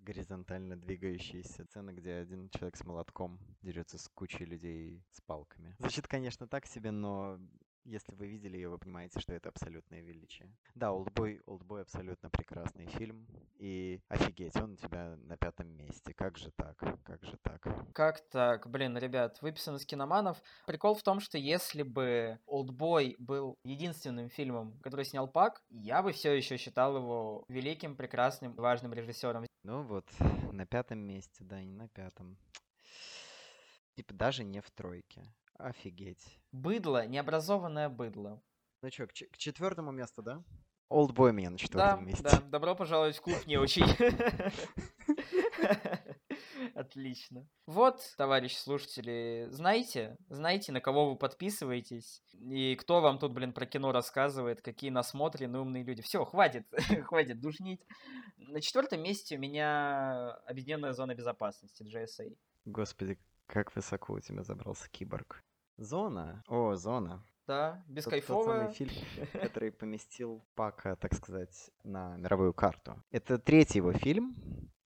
[0.00, 5.74] горизонтально двигающаяся сцена, где один человек с молотком дерется с кучей людей с палками.
[5.78, 7.38] Звучит, конечно, так себе, но
[7.86, 10.52] если вы видели ее, вы понимаете, что это абсолютное величие.
[10.74, 13.26] Да, «Олдбой», «Олдбой» абсолютно прекрасный фильм.
[13.58, 16.12] И офигеть, он у тебя на пятом месте.
[16.12, 16.76] Как же так?
[17.04, 17.66] Как же так?
[17.94, 18.68] Как так?
[18.68, 20.42] Блин, ребят, выписан из киноманов.
[20.66, 26.12] Прикол в том, что если бы «Олдбой» был единственным фильмом, который снял Пак, я бы
[26.12, 29.46] все еще считал его великим, прекрасным, важным режиссером.
[29.62, 30.08] Ну вот,
[30.52, 32.36] на пятом месте, да, не на пятом.
[33.94, 35.22] Типа даже не в тройке.
[35.58, 36.40] Офигеть.
[36.52, 38.42] Быдло, необразованное быдло.
[38.82, 40.42] Ну что, к, к четвертому месту, да?
[40.88, 42.22] Олдбой меня на четвертом да, месте.
[42.22, 43.84] Да, добро пожаловать в клуб не очень.
[46.74, 47.48] Отлично.
[47.66, 53.66] Вот, товарищи слушатели, знаете, знаете, на кого вы подписываетесь, и кто вам тут, блин, про
[53.66, 56.02] кино рассказывает, какие насмотренные умные люди.
[56.02, 56.66] Все, хватит,
[57.06, 57.80] хватит душнить.
[58.36, 62.36] На четвертом месте у меня Объединенная зона безопасности, GSA.
[62.66, 65.42] Господи, как высоко у тебя забрался киборг.
[65.76, 66.42] Зона.
[66.48, 67.24] О, зона.
[67.46, 68.66] Да, бескайфовая.
[68.68, 73.02] Тот, тот самый фильм, который поместил Пака, так сказать, на мировую карту.
[73.10, 74.36] Это третий его фильм,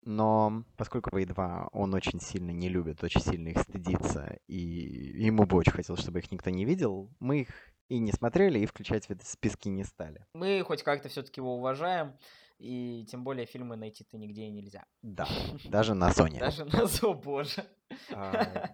[0.03, 5.57] но поскольку V2 он очень сильно не любит, очень сильно их стыдится, и ему бы
[5.57, 7.49] очень хотелось, чтобы их никто не видел, мы их
[7.89, 10.27] и не смотрели, и включать в эти списки не стали.
[10.35, 12.17] Мы хоть как-то все-таки его уважаем,
[12.59, 14.85] и тем более фильмы найти-то нигде и нельзя.
[15.03, 15.27] Да,
[15.65, 16.41] даже на Зоне.
[16.41, 17.65] Даже на Зо, боже.
[18.13, 18.71] А,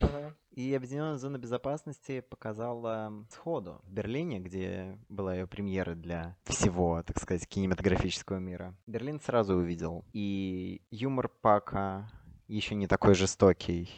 [0.50, 7.20] и Объединенная зона безопасности показала сходу в Берлине, где была ее премьера для всего, так
[7.20, 8.74] сказать, кинематографического мира.
[8.86, 10.04] Берлин сразу увидел.
[10.12, 12.10] И юмор Пака
[12.48, 13.90] еще не такой жестокий,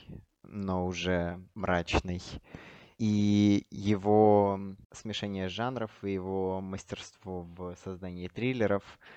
[0.42, 2.22] но уже мрачный.
[2.98, 4.60] И его
[4.92, 8.82] смешение жанров и его мастерство в создании триллеров—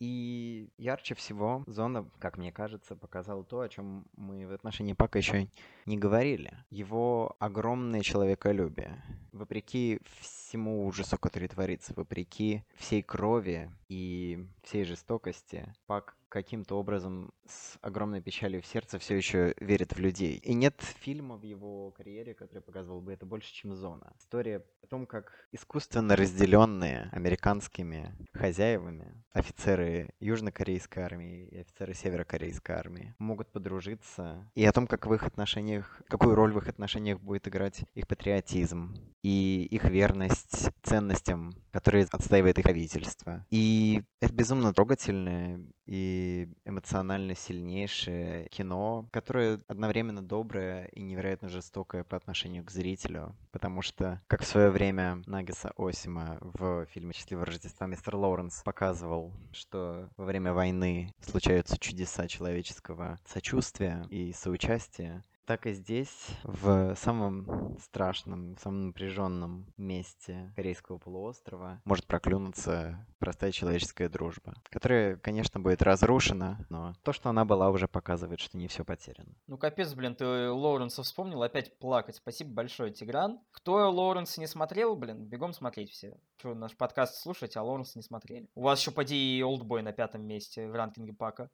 [0.00, 5.18] и ярче всего зона, как мне кажется, показала то, о чем мы в отношении Пака
[5.18, 5.48] еще
[5.86, 6.52] не говорили.
[6.70, 9.02] Его огромное человеколюбие.
[9.32, 17.78] Вопреки всему ужасу, который творится, вопреки всей крови и всей жестокости, Пак каким-то образом с
[17.80, 20.34] огромной печалью в сердце все еще верит в людей.
[20.38, 24.12] И нет фильма в его карьере, который показывал бы это больше, чем «Зона».
[24.18, 33.14] История о том, как искусственно разделенные американскими хозяевами офицеры южнокорейской армии и офицеры северокорейской армии
[33.18, 37.46] могут подружиться, и о том, как в их отношениях, какую роль в их отношениях будет
[37.46, 43.46] играть их патриотизм и их верность ценностям, которые отстаивает их правительство.
[43.50, 46.23] И это безумно трогательное и
[46.64, 54.20] эмоционально сильнейшее кино, которое одновременно доброе и невероятно жестокое по отношению к зрителю, потому что,
[54.26, 60.24] как в свое время Нагиса Осима в фильме «Счастливое Рождество» мистер Лоуренс показывал, что во
[60.24, 68.88] время войны случаются чудеса человеческого сочувствия и соучастия, так и здесь, в самом страшном, самом
[68.88, 77.12] напряженном месте Корейского полуострова, может проклюнуться простая человеческая дружба, которая, конечно, будет разрушена, но то,
[77.12, 79.34] что она была, уже показывает, что не все потеряно.
[79.46, 82.16] Ну, капец, блин, ты Лоуренса вспомнил, опять плакать.
[82.16, 83.40] Спасибо большое, Тигран.
[83.50, 86.18] Кто Лоуренса не смотрел, блин, бегом смотреть все.
[86.38, 88.48] Что, наш подкаст слушать, а Лоуренса не смотрели.
[88.54, 91.50] У вас еще, поди, и Олдбой на пятом месте в ранкинге Пака.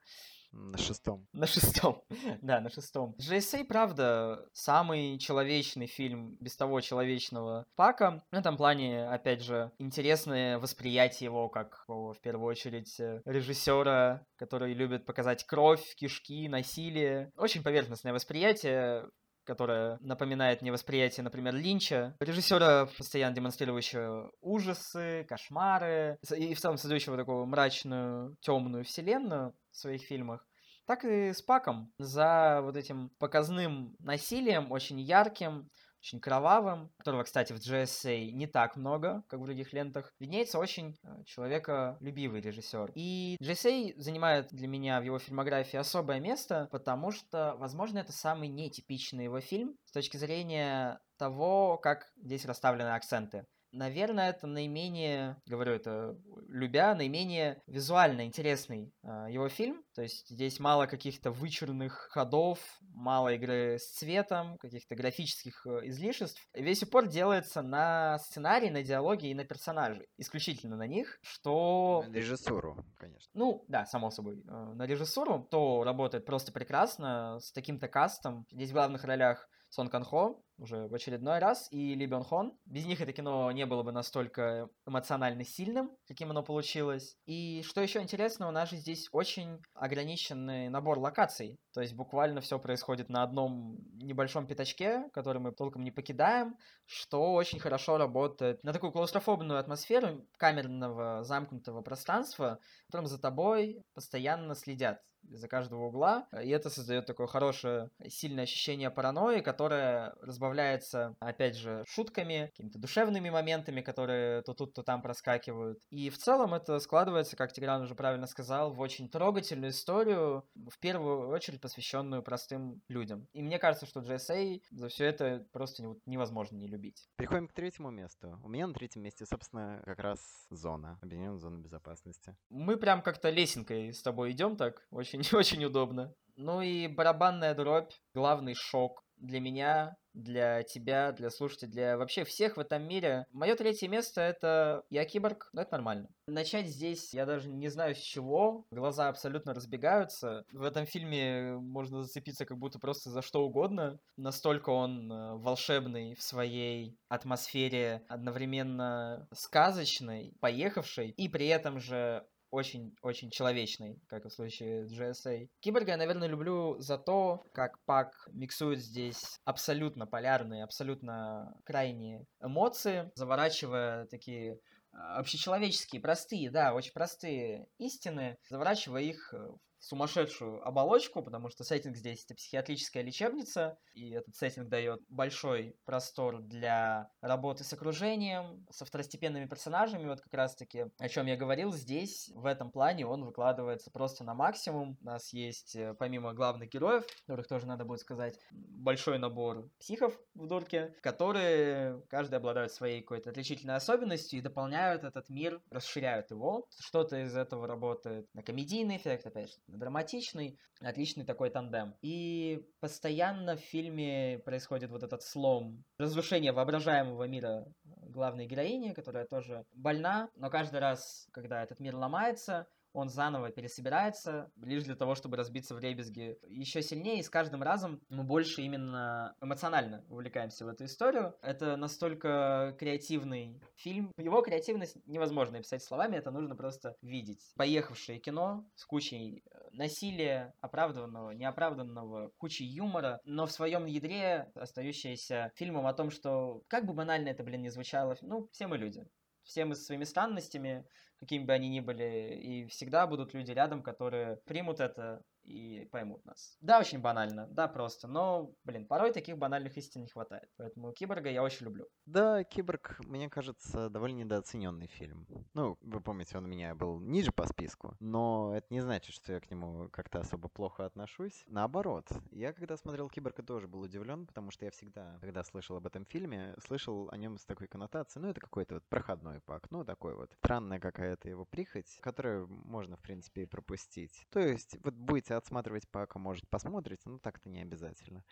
[0.52, 1.26] На шестом.
[1.32, 2.04] На шестом,
[2.42, 3.14] да, на шестом.
[3.18, 8.22] GSA, правда, самый человечный фильм без того человечного Пака.
[8.30, 15.06] В этом плане, опять же, интересное восприятие его как, в первую очередь, режиссера, который любит
[15.06, 17.32] показать кровь, кишки, насилие.
[17.36, 19.08] Очень поверхностное восприятие,
[19.50, 27.16] которое напоминает мне восприятие, например, Линча, режиссера, постоянно демонстрирующего ужасы, кошмары, и в целом создающего
[27.16, 30.46] такую мрачную, темную вселенную в своих фильмах
[30.86, 31.92] так и с Паком.
[31.98, 35.68] За вот этим показным насилием, очень ярким,
[36.00, 40.98] очень кровавым, которого, кстати, в GSA не так много, как в других лентах, виднеется очень
[41.02, 42.92] э, человеколюбивый режиссер.
[42.94, 48.48] И GSA занимает для меня в его фильмографии особое место, потому что, возможно, это самый
[48.48, 53.44] нетипичный его фильм с точки зрения того, как здесь расставлены акценты.
[53.72, 59.82] Наверное, это наименее, говорю это любя, наименее визуально интересный э, его фильм.
[59.94, 66.40] То есть здесь мало каких-то вычурных ходов, мало игры с цветом, каких-то графических э, излишеств.
[66.52, 70.08] Весь упор делается на сценарий, на диалоги и на персонажей.
[70.18, 72.04] Исключительно на них, что...
[72.08, 73.30] На режиссуру, конечно.
[73.34, 74.42] Ну, да, само собой.
[74.48, 78.46] Э, на режиссуру то работает просто прекрасно, с таким-то кастом.
[78.50, 82.56] Здесь в главных ролях Сон Кан Хо, уже в очередной раз, и Ли Бен Хон.
[82.66, 87.16] Без них это кино не было бы настолько эмоционально сильным, каким оно получилось.
[87.26, 91.58] И что еще интересно, у нас же здесь очень ограниченный набор локаций.
[91.72, 97.32] То есть буквально все происходит на одном небольшом пятачке, который мы толком не покидаем, что
[97.32, 104.54] очень хорошо работает на такую клаустрофобную атмосферу камерного замкнутого пространства, в котором за тобой постоянно
[104.54, 111.56] следят из-за каждого угла, и это создает такое хорошее, сильное ощущение паранойи, которое разбавляется, опять
[111.56, 115.80] же, шутками, какими-то душевными моментами, которые то тут, то там проскакивают.
[115.90, 120.78] И в целом это складывается, как Тигран уже правильно сказал, в очень трогательную историю, в
[120.78, 123.26] первую очередь посвященную простым людям.
[123.32, 127.08] И мне кажется, что GSA за все это просто невозможно не любить.
[127.16, 128.38] Переходим к третьему месту.
[128.42, 132.36] У меня на третьем месте, собственно, как раз зона, объединенная зона безопасности.
[132.48, 136.14] Мы прям как-то лесенкой с тобой идем так, очень очень-очень удобно.
[136.36, 142.56] Ну и барабанная дробь, главный шок для меня, для тебя, для слушателей, для вообще всех
[142.56, 143.26] в этом мире.
[143.30, 146.08] Мое третье место это Я Киборг, но это нормально.
[146.26, 150.44] Начать здесь я даже не знаю с чего, глаза абсолютно разбегаются.
[150.52, 154.00] В этом фильме можно зацепиться как будто просто за что угодно.
[154.16, 163.30] Настолько он э, волшебный в своей атмосфере, одновременно сказочной, поехавшей, и при этом же очень-очень
[163.30, 165.48] человечный, как в случае GSA.
[165.60, 173.10] Киборга я, наверное, люблю за то, как Пак миксует здесь абсолютно полярные, абсолютно крайние эмоции,
[173.14, 174.58] заворачивая такие
[174.92, 181.96] а, общечеловеческие, простые, да, очень простые истины, заворачивая их в сумасшедшую оболочку, потому что сеттинг
[181.96, 188.84] здесь это психиатрическая лечебница, и этот сеттинг дает большой простор для работы с окружением, со
[188.84, 193.90] второстепенными персонажами, вот как раз-таки, о чем я говорил, здесь, в этом плане, он выкладывается
[193.90, 194.98] просто на максимум.
[195.00, 200.18] У нас есть, э, помимо главных героев, которых тоже надо будет сказать, большой набор психов
[200.34, 206.66] в дурке, которые каждый обладают своей какой-то отличительной особенностью и дополняют этот мир, расширяют его.
[206.78, 211.94] Что-то из этого работает на комедийный эффект, опять же, драматичный, отличный такой тандем.
[212.02, 219.64] И постоянно в фильме происходит вот этот слом, разрушение воображаемого мира главной героини, которая тоже
[219.72, 225.36] больна, но каждый раз, когда этот мир ломается, он заново пересобирается, лишь для того, чтобы
[225.36, 230.68] разбиться в ребезги еще сильнее, и с каждым разом мы больше именно эмоционально увлекаемся в
[230.68, 231.36] эту историю.
[231.42, 234.12] Это настолько креативный фильм.
[234.16, 237.52] Его креативность невозможно описать словами, это нужно просто видеть.
[237.56, 245.86] Поехавшее кино с кучей насилия, оправданного, неоправданного, кучей юмора, но в своем ядре остающееся фильмом
[245.86, 249.04] о том, что как бы банально это, блин, не звучало, ну, все мы люди.
[249.42, 250.84] Все мы со своими странностями,
[251.18, 256.24] какими бы они ни были, и всегда будут люди рядом, которые примут это и поймут
[256.24, 256.56] нас.
[256.60, 261.30] Да, очень банально, да, просто, но, блин, порой таких банальных истин не хватает, поэтому Киборга
[261.30, 261.86] я очень люблю.
[262.06, 265.26] Да, Киборг, мне кажется, довольно недооцененный фильм.
[265.54, 269.32] Ну, вы помните, он у меня был ниже по списку, но это не значит, что
[269.32, 271.44] я к нему как-то особо плохо отношусь.
[271.46, 275.86] Наоборот, я когда смотрел Киборга тоже был удивлен, потому что я всегда, когда слышал об
[275.86, 279.84] этом фильме, слышал о нем с такой коннотацией, ну, это какой-то вот проходной пак, ну,
[279.84, 284.26] такой вот странная какая-то его прихоть, которую можно, в принципе, и пропустить.
[284.30, 288.24] То есть, вот будете отсматривать пока, может, посмотрите, но так-то не обязательно.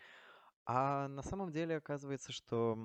[0.71, 2.77] А на самом деле оказывается, что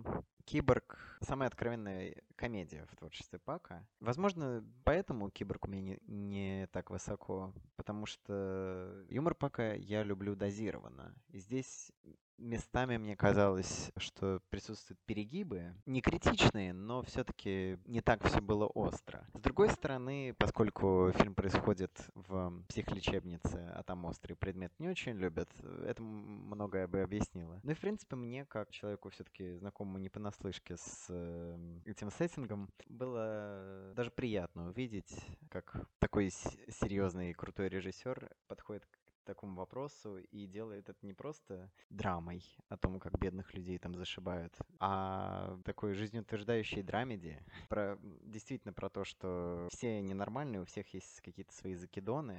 [0.47, 3.87] Киборг— самая откровенная комедия в творчестве Пака.
[4.01, 10.35] Возможно, поэтому Киборг у меня не, не так высоко, потому что юмор Пака я люблю
[10.35, 11.15] дозированно.
[11.29, 11.93] И здесь
[12.39, 19.27] местами мне казалось, что присутствуют перегибы, не критичные, но все-таки не так все было остро.
[19.35, 25.51] С другой стороны, поскольку фильм происходит в психлечебнице, а там острый предмет не очень любят,
[25.85, 27.61] это многое бы объяснило.
[27.63, 32.69] Ну и, в принципе, мне, как человеку все-таки знакомому не понаслышке с э, этим сеттингом,
[32.87, 35.15] было даже приятно увидеть,
[35.51, 38.85] как такой серьезный и крутой режиссер подходит
[39.25, 44.57] такому вопросу и делает это не просто драмой о том, как бедных людей там зашибают,
[44.79, 47.43] а такой жизнеутверждающей драмеди.
[47.69, 52.37] Про, действительно про то, что все ненормальные, у всех есть какие-то свои закидоны,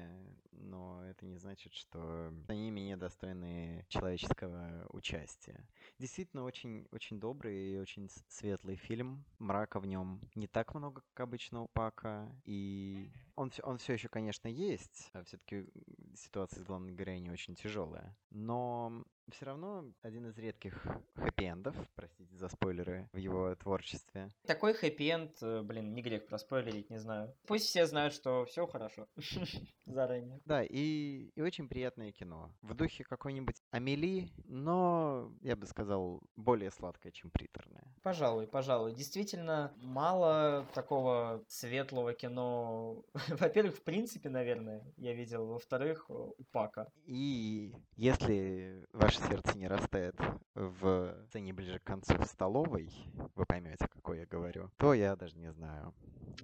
[0.52, 5.68] но это не значит, что они менее достойны человеческого участия.
[6.00, 9.26] Действительно очень, очень добрый и очень светлый фильм.
[9.40, 14.08] Мрака в нем не так много, как обычно у Пака, и он, он все еще,
[14.08, 15.10] конечно, есть.
[15.14, 15.68] А Все-таки
[16.16, 18.16] ситуация с главной героиней очень тяжелая.
[18.32, 24.30] Но все равно один из редких хэппи-эндов, простите за спойлеры, в его творчестве.
[24.46, 27.34] Такой хэппи-энд, э, блин, не грех проспойлерить, не знаю.
[27.48, 29.08] Пусть все знают, что все хорошо
[29.86, 30.40] заранее.
[30.46, 32.54] Да, и, и очень приятное кино.
[32.62, 37.84] В духе какой-нибудь Амели, но, я бы сказал, более сладкое, чем приторное.
[38.04, 38.94] Пожалуй, пожалуй.
[38.94, 43.04] Действительно, мало такого светлого кино.
[43.30, 45.48] Во-первых, в принципе, наверное, я видел.
[45.48, 46.88] Во-вторых, у Пака.
[47.06, 50.16] И если ваш ваше сердце не растает
[50.56, 52.90] в сцене ближе к концу в столовой,
[53.36, 55.94] вы поймете, какой я говорю, то я даже не знаю.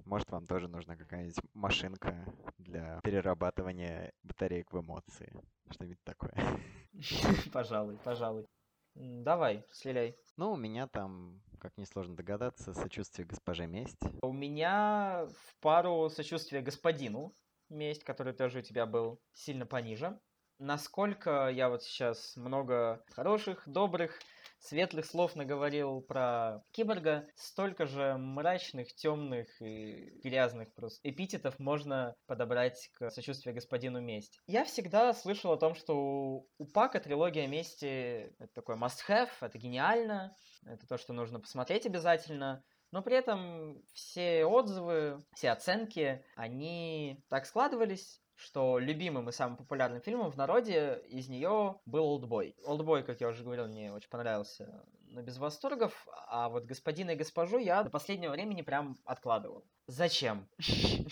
[0.06, 2.16] Может, вам тоже нужна какая-нибудь машинка
[2.58, 5.34] для перерабатывания батареек в эмоции.
[5.70, 6.34] Что-нибудь такое.
[7.54, 8.46] Пожалуй, пожалуй.
[8.96, 10.18] Давай, стреляй.
[10.38, 14.02] Ну, у меня там, как несложно догадаться, сочувствие госпоже Месть.
[14.22, 17.34] У меня в пару сочувствия господину
[17.70, 20.20] Месть, который тоже у тебя был сильно пониже
[20.62, 24.20] насколько я вот сейчас много хороших, добрых,
[24.60, 32.92] светлых слов наговорил про киборга, столько же мрачных, темных и грязных просто эпитетов можно подобрать
[32.94, 34.40] к сочувствию господину Месть.
[34.46, 40.38] Я всегда слышал о том, что у Пака трилогия Мести это такой must-have, это гениально,
[40.66, 42.64] это то, что нужно посмотреть обязательно.
[42.92, 50.02] Но при этом все отзывы, все оценки, они так складывались, что любимым и самым популярным
[50.02, 52.56] фильмом в народе из нее был «Олдбой».
[52.66, 57.16] «Олдбой», как я уже говорил, мне очень понравился, но без восторгов, а вот «Господина и
[57.16, 59.66] госпожу» я до последнего времени прям откладывал.
[59.88, 60.48] Зачем?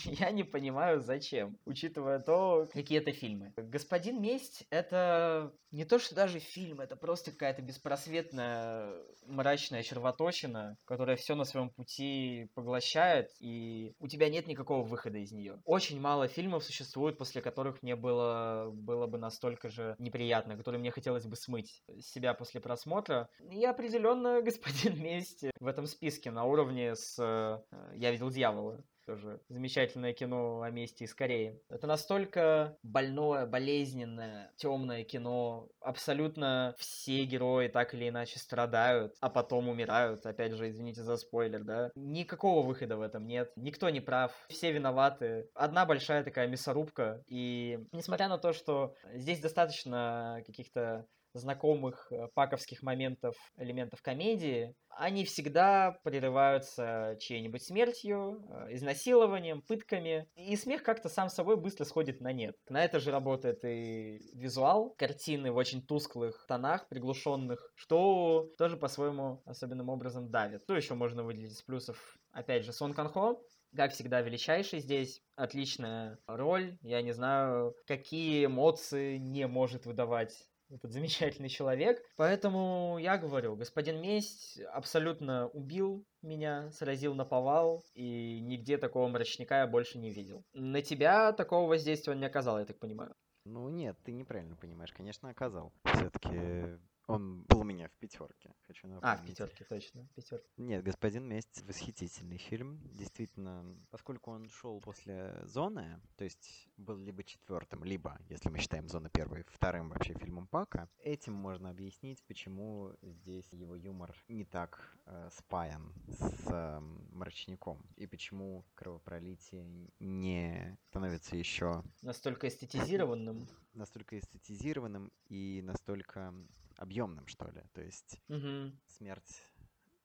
[0.05, 3.53] Я не понимаю, зачем, учитывая то, какие это фильмы.
[3.57, 8.93] «Господин Месть»— это не то, что даже фильм, это просто какая-то беспросветная
[9.25, 15.31] мрачная червоточина, которая все на своем пути поглощает, и у тебя нет никакого выхода из
[15.31, 15.61] нее.
[15.65, 20.91] Очень мало фильмов существует, после которых мне было, было бы настолько же неприятно, которые мне
[20.91, 23.29] хотелось бы смыть себя после просмотра.
[23.51, 27.59] И определенно «Господин Месть» в этом списке на уровне с э,
[27.95, 31.59] «Я видел дьявола» тоже замечательное кино о месте из Кореи.
[31.67, 35.67] Это настолько больное, болезненное, темное кино.
[35.81, 40.23] Абсолютно все герои так или иначе страдают, а потом умирают.
[40.27, 41.89] Опять же, извините за спойлер, да?
[41.95, 43.51] Никакого выхода в этом нет.
[43.55, 44.31] Никто не прав.
[44.47, 45.49] Все виноваты.
[45.55, 47.23] Одна большая такая мясорубка.
[47.25, 55.23] И несмотря на то, что здесь достаточно каких-то знакомых э, паковских моментов, элементов комедии, они
[55.23, 62.33] всегда прерываются чьей-нибудь смертью, э, изнасилованием, пытками, и смех как-то сам собой быстро сходит на
[62.33, 62.55] нет.
[62.67, 69.41] На это же работает и визуал, картины в очень тусклых тонах, приглушенных, что тоже по-своему
[69.45, 70.63] особенным образом давит.
[70.63, 72.17] Что еще можно выделить из плюсов?
[72.31, 73.41] Опять же, Сон Канхо,
[73.75, 75.21] как всегда, величайший здесь.
[75.35, 76.77] Отличная роль.
[76.81, 82.03] Я не знаю, какие эмоции не может выдавать этот замечательный человек.
[82.15, 89.59] Поэтому я говорю, господин Месть абсолютно убил меня, сразил на повал, и нигде такого мрачника
[89.59, 90.43] я больше не видел.
[90.53, 93.15] На тебя такого воздействия он не оказал, я так понимаю.
[93.45, 95.73] Ну нет, ты неправильно понимаешь, конечно, оказал.
[95.85, 96.77] Все-таки
[97.09, 99.19] он был у меня в пятерке, хочу напомнить.
[99.19, 100.47] А, в пятерке, точно, пятерке.
[100.57, 102.79] Нет, «Господин Месть»— восхитительный фильм.
[102.93, 108.87] Действительно, поскольку он шел после «Зоны», то есть был либо четвертым, либо, если мы считаем
[108.87, 114.95] «Зону» первой, вторым вообще фильмом Пака, этим можно объяснить, почему здесь его юмор не так
[115.05, 116.79] э, спаян с э,
[117.11, 119.65] «Мрачником», и почему кровопролитие
[119.99, 121.83] не становится еще...
[122.01, 123.47] Настолько эстетизированным.
[123.73, 126.33] Настолько эстетизированным и настолько
[126.79, 127.61] объемным, что ли.
[127.73, 128.71] То есть угу.
[128.87, 129.45] смерть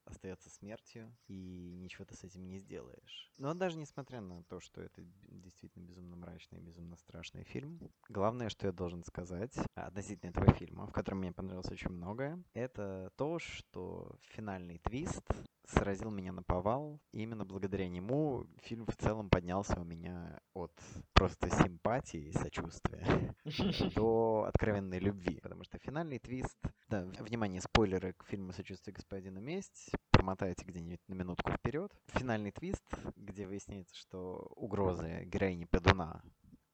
[0.04, 3.32] остается смертью, и ничего ты с этим не сделаешь.
[3.38, 8.50] Но даже несмотря на то, что это действительно безумно мрачный и безумно страшный фильм, главное,
[8.50, 13.38] что я должен сказать относительно этого фильма, в котором мне понравилось очень многое, это то,
[13.38, 15.24] что финальный твист
[15.66, 17.00] сразил меня на повал.
[17.12, 20.72] И именно благодаря нему фильм в целом поднялся у меня от
[21.12, 23.34] просто симпатии и сочувствия
[23.94, 25.40] до откровенной любви.
[25.40, 26.58] Потому что финальный твист...
[26.88, 29.90] Да, внимание, спойлеры к фильму «Сочувствие господина месть».
[30.10, 31.90] Промотайте где-нибудь на минутку вперед.
[32.08, 32.84] Финальный твист,
[33.16, 36.22] где выясняется, что угрозы героини Падуна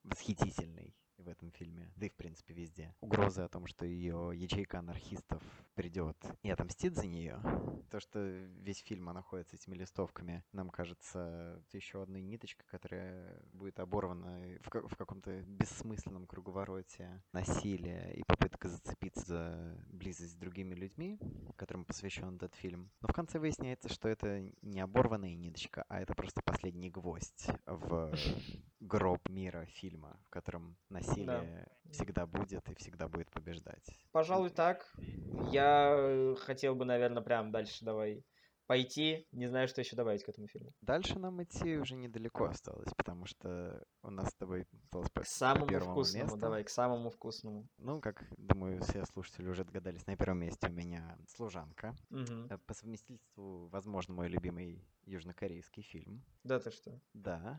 [0.03, 2.95] восхитительный в этом фильме, да и в принципе везде.
[3.01, 5.43] Угрозы о том, что ее ячейка анархистов
[5.75, 7.41] придет и отомстит за нее.
[7.91, 14.59] То, что весь фильм находится этими листовками, нам кажется еще одной ниточкой, которая будет оборвана
[14.62, 21.18] в, в каком-то бессмысленном круговороте насилия и попытка зацепиться за близость с другими людьми,
[21.57, 22.91] которым посвящен этот фильм.
[23.01, 28.12] Но в конце выясняется, что это не оборванная ниточка, а это просто последний гвоздь в
[28.81, 31.67] гроб мира фильма, в котором насилие да.
[31.91, 33.87] всегда будет и всегда будет побеждать.
[34.13, 34.93] Пожалуй, так.
[35.51, 38.25] Я э, хотел бы, наверное, прям дальше давай
[38.71, 39.27] пойти.
[39.33, 40.73] Не знаю, что еще добавить к этому фильму.
[40.81, 45.27] Дальше нам идти уже недалеко осталось, потому что у нас с тобой осталось по, к
[45.27, 46.25] самому по вкусному.
[46.25, 46.39] Месту.
[46.39, 47.69] Давай, к самому вкусному.
[47.79, 51.97] Ну, как, думаю, все слушатели уже догадались, на первом месте у меня «Служанка».
[52.11, 52.61] Угу.
[52.65, 56.23] По совместительству, возможно, мой любимый южнокорейский фильм.
[56.45, 57.01] Да ты что?
[57.13, 57.57] Да.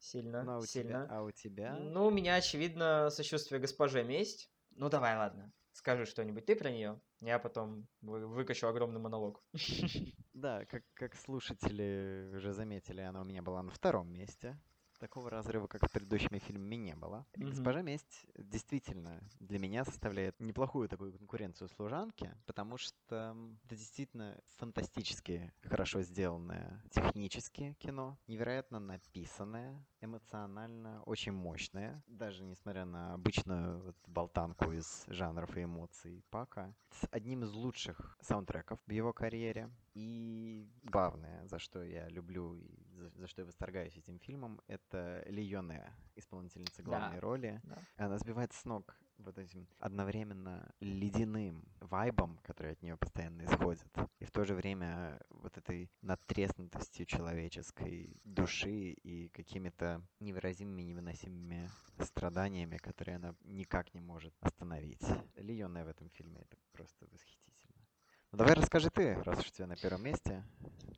[0.00, 1.04] Сильно, ну, а у сильно.
[1.04, 1.76] Тебя, а у тебя?
[1.78, 4.50] Ну, у меня, очевидно, сочувствие госпоже месть.
[4.70, 5.52] Ну, давай, ладно.
[5.72, 9.42] Скажи что-нибудь ты про нее, я потом выкачу огромный монолог.
[10.32, 14.58] Да, как, как слушатели уже заметили, она у меня была на втором месте
[15.00, 17.26] такого разрыва, как с предыдущими фильмами, не было.
[17.32, 17.48] Mm-hmm.
[17.48, 25.52] «Госпожа месть» действительно для меня составляет неплохую такую конкуренцию служанки, потому что это действительно фантастически
[25.62, 34.72] хорошо сделанное технически кино, невероятно написанное, эмоционально очень мощное, даже несмотря на обычную вот болтанку
[34.72, 39.70] из жанров и эмоций Пака, с одним из лучших саундтреков в его карьере.
[39.94, 45.24] И главное, за что я люблю и за, за что я восторгаюсь этим фильмом, это
[45.26, 47.20] Ли Йоне, исполнительница главной да.
[47.20, 47.60] роли.
[47.64, 47.78] Да.
[47.96, 53.86] Она сбивает с ног вот этим одновременно ледяным вайбом, который от нее постоянно исходит,
[54.18, 61.68] и в то же время вот этой надтреснутостью человеческой души и какими-то невыразимыми, невыносимыми
[61.98, 65.04] страданиями, которые она никак не может остановить.
[65.36, 67.49] Лионе в этом фильме это просто восхитительно.
[68.32, 70.44] Ну, давай расскажи ты, раз уж тебя на первом месте.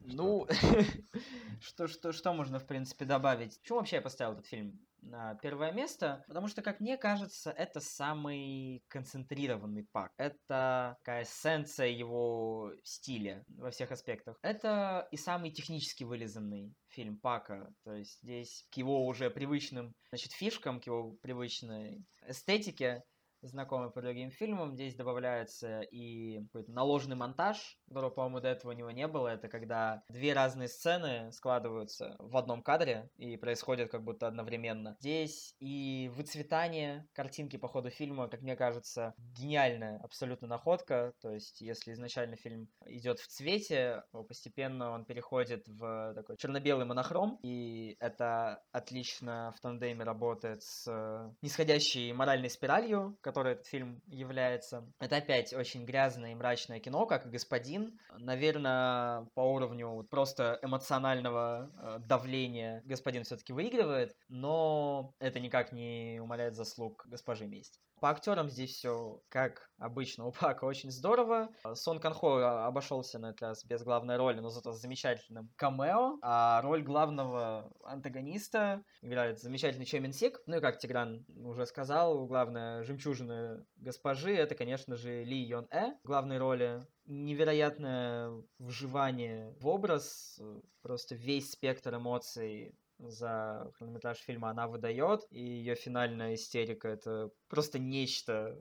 [0.00, 0.46] Ну,
[1.60, 3.58] что, что, что можно, в принципе, добавить?
[3.62, 6.24] Почему вообще я поставил этот фильм на первое место?
[6.28, 10.12] Потому что, как мне кажется, это самый концентрированный пак.
[10.18, 14.38] Это такая эссенция его стиля во всех аспектах.
[14.42, 17.72] Это и самый технически вылизанный фильм Пака.
[17.84, 23.04] То есть здесь к его уже привычным значит, фишкам, к его привычной эстетике
[23.42, 24.74] знакомый по другим фильмам.
[24.74, 29.28] Здесь добавляется и какой-то наложенный монтаж, которого, по-моему, до этого у него не было.
[29.28, 34.96] Это когда две разные сцены складываются в одном кадре и происходят как будто одновременно.
[35.00, 41.12] Здесь и выцветание картинки по ходу фильма, как мне кажется, гениальная абсолютно находка.
[41.20, 47.38] То есть, если изначально фильм идет в цвете, постепенно он переходит в такой черно-белый монохром,
[47.42, 54.86] и это отлично в тандеме работает с нисходящей моральной спиралью, которой этот фильм является.
[55.00, 57.98] Это опять очень грязное и мрачное кино, как и «Господин».
[58.18, 66.54] Наверное, по уровню просто эмоционального э, давления «Господин» все-таки выигрывает, но это никак не умаляет
[66.54, 67.80] заслуг госпожи Месть.
[68.00, 71.48] По актерам здесь все, как обычно, у Пака очень здорово.
[71.74, 76.18] Сон Канхо обошелся на этот раз без главной роли, но зато с замечательным камео.
[76.22, 80.40] А роль главного антагониста играет замечательный Чо Сик.
[80.46, 85.94] Ну и как Тигран уже сказал, главная жемчужина госпожи это, конечно же, Ли Йон Э
[86.02, 90.40] в главной роли невероятное вживание в образ,
[90.82, 97.78] просто весь спектр эмоций за хронометраж фильма она выдает, и ее финальная истерика это просто
[97.78, 98.56] нечто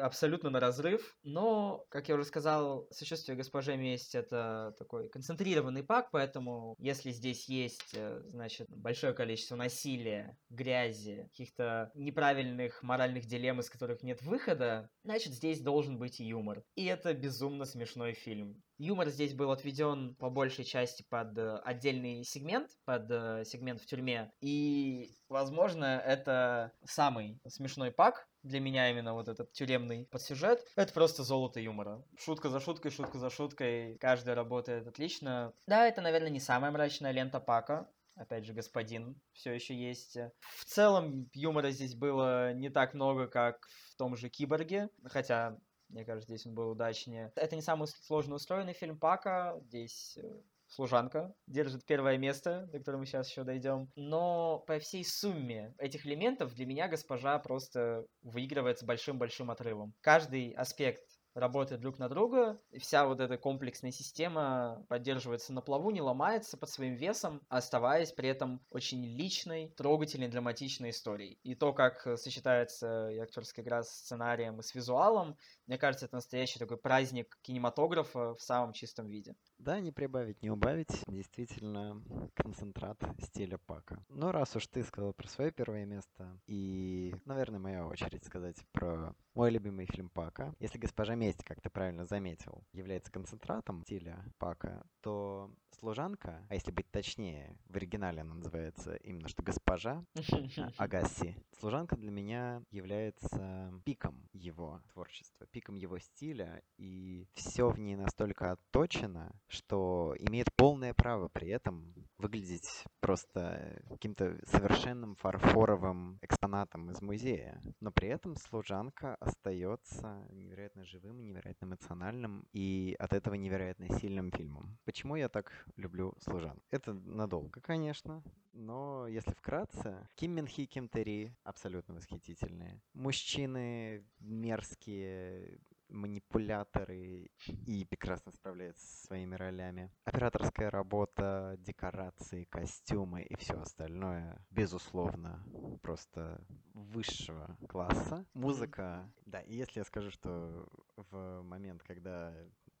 [0.00, 1.16] абсолютно на разрыв.
[1.22, 7.48] Но, как я уже сказал, сочувствие госпоже месть это такой концентрированный пак, поэтому если здесь
[7.48, 14.88] есть, э, значит, большое количество насилия, грязи, каких-то неправильных моральных дилемм, из которых нет выхода,
[15.04, 16.62] значит, здесь должен быть и юмор.
[16.74, 18.62] И это безумно смешной фильм.
[18.78, 23.86] Юмор здесь был отведен по большей части под э, отдельный сегмент, под э, сегмент в
[23.86, 24.30] тюрьме.
[24.40, 31.22] И, возможно, это самый смешной пак для меня именно вот этот тюремный подсюжет, это просто
[31.22, 32.02] золото юмора.
[32.18, 35.52] Шутка за шуткой, шутка за шуткой, каждая работает отлично.
[35.66, 40.16] Да, это, наверное, не самая мрачная лента Пака, опять же, господин все еще есть.
[40.40, 46.04] В целом, юмора здесь было не так много, как в том же Киборге, хотя, мне
[46.04, 47.32] кажется, здесь он был удачнее.
[47.36, 53.00] Это не самый сложно устроенный фильм Пака, здесь э, служанка держит первое место, до которого
[53.00, 53.90] мы сейчас еще дойдем.
[53.96, 59.94] Но по всей сумме этих элементов для меня госпожа просто выигрывает с большим-большим отрывом.
[60.00, 61.02] Каждый аспект
[61.36, 66.56] работают друг на друга, и вся вот эта комплексная система поддерживается на плаву, не ломается
[66.56, 71.38] под своим весом, оставаясь при этом очень личной, трогательной, драматичной историей.
[71.42, 75.36] И то, как сочетается и актерская игра с сценарием и с визуалом,
[75.66, 79.36] мне кажется, это настоящий такой праздник кинематографа в самом чистом виде.
[79.58, 81.04] Да, не прибавить, не убавить.
[81.08, 82.02] Действительно,
[82.34, 84.04] концентрат стиля Пака.
[84.08, 89.14] Но раз уж ты сказал про свое первое место, и, наверное, моя очередь сказать про
[89.34, 90.54] мой любимый фильм Пака.
[90.60, 96.70] Если «Госпожа месть», как ты правильно заметил, является концентратом стиля Пака, то «Служанка», а если
[96.70, 100.04] быть точнее, в оригинале она называется именно что «Госпожа»
[100.78, 107.96] Агаси, «Служанка» для меня является пиком его творчества, пиком его стиля, и все в ней
[107.96, 117.00] настолько отточено, что имеет полное право при этом выглядеть просто каким-то совершенным фарфоровым экспонатом из
[117.02, 117.60] музея.
[117.80, 124.78] Но при этом служанка остается невероятно живым, невероятно эмоциональным и от этого невероятно сильным фильмом.
[124.84, 126.60] Почему я так люблю служан?
[126.70, 132.80] Это надолго, конечно, но если вкратце, Ким Мин Хи, Ким Терри абсолютно восхитительные.
[132.94, 137.30] Мужчины мерзкие, манипуляторы
[137.66, 139.92] и прекрасно справляются со своими ролями.
[140.04, 145.44] Операторская работа, декорации, костюмы и все остальное, безусловно,
[145.82, 148.26] просто высшего класса.
[148.34, 152.34] Музыка, да, и если я скажу, что в момент, когда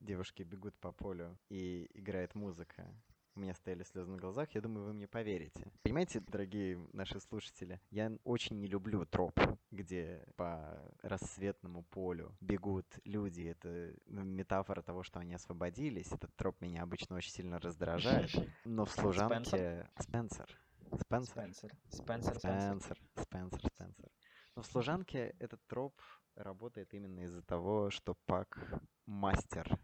[0.06, 2.88] девушки бегут по полю и играет музыка,
[3.36, 5.70] у меня стояли слезы на глазах, я думаю, вы мне поверите.
[5.82, 9.38] Понимаете, дорогие наши слушатели, я очень не люблю троп,
[9.70, 13.42] где по рассветному полю бегут люди.
[13.42, 16.10] Это метафора того, что они освободились.
[16.12, 18.30] Этот троп меня обычно очень сильно раздражает.
[18.64, 19.86] Но в служанке...
[19.98, 20.48] Спенсер.
[20.94, 21.34] Спенсер.
[21.34, 21.72] Спенсер.
[21.90, 22.98] Спенсер.
[23.16, 23.60] Спенсер.
[23.74, 24.10] Спенсер.
[24.54, 26.00] Но в служанке этот троп
[26.36, 29.78] работает именно из-за того, что Пак мастер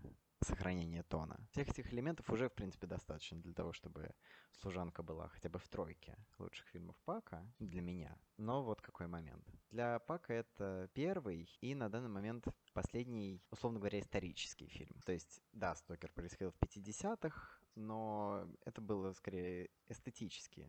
[0.45, 1.38] сохранение тона.
[1.51, 4.14] Всех этих элементов уже, в принципе, достаточно для того, чтобы
[4.53, 8.16] «Служанка» была хотя бы в тройке лучших фильмов Пака для меня.
[8.36, 9.47] Но вот какой момент.
[9.70, 15.01] Для Пака это первый и на данный момент последний, условно говоря, исторический фильм.
[15.05, 20.68] То есть, да, Стокер происходил в 50-х, но это было скорее эстетически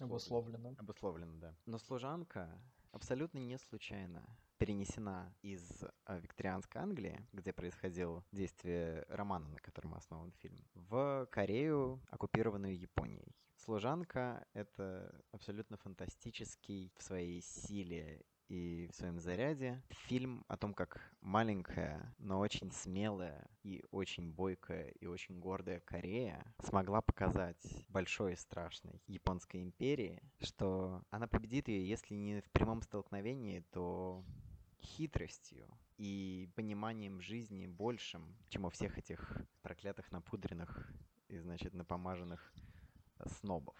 [0.00, 0.74] обусловлено.
[0.78, 1.56] Обусловлено, да.
[1.66, 2.60] Но «Служанка»
[2.92, 4.24] абсолютно не случайно
[4.62, 12.00] перенесена из э, викторианской Англии, где происходило действие романа, на котором основан фильм, в Корею,
[12.10, 13.34] оккупированную Японией.
[13.56, 21.00] «Служанка»— это абсолютно фантастический в своей силе и в своем заряде фильм о том, как
[21.22, 28.36] маленькая, но очень смелая и очень бойкая и очень гордая Корея смогла показать большой и
[28.36, 34.22] страшной японской империи, что она победит ее, если не в прямом столкновении, то
[34.84, 35.66] хитростью
[35.96, 40.92] и пониманием жизни большим, чем у всех этих проклятых напудренных
[41.28, 42.52] и, значит, напомаженных
[43.26, 43.76] снобов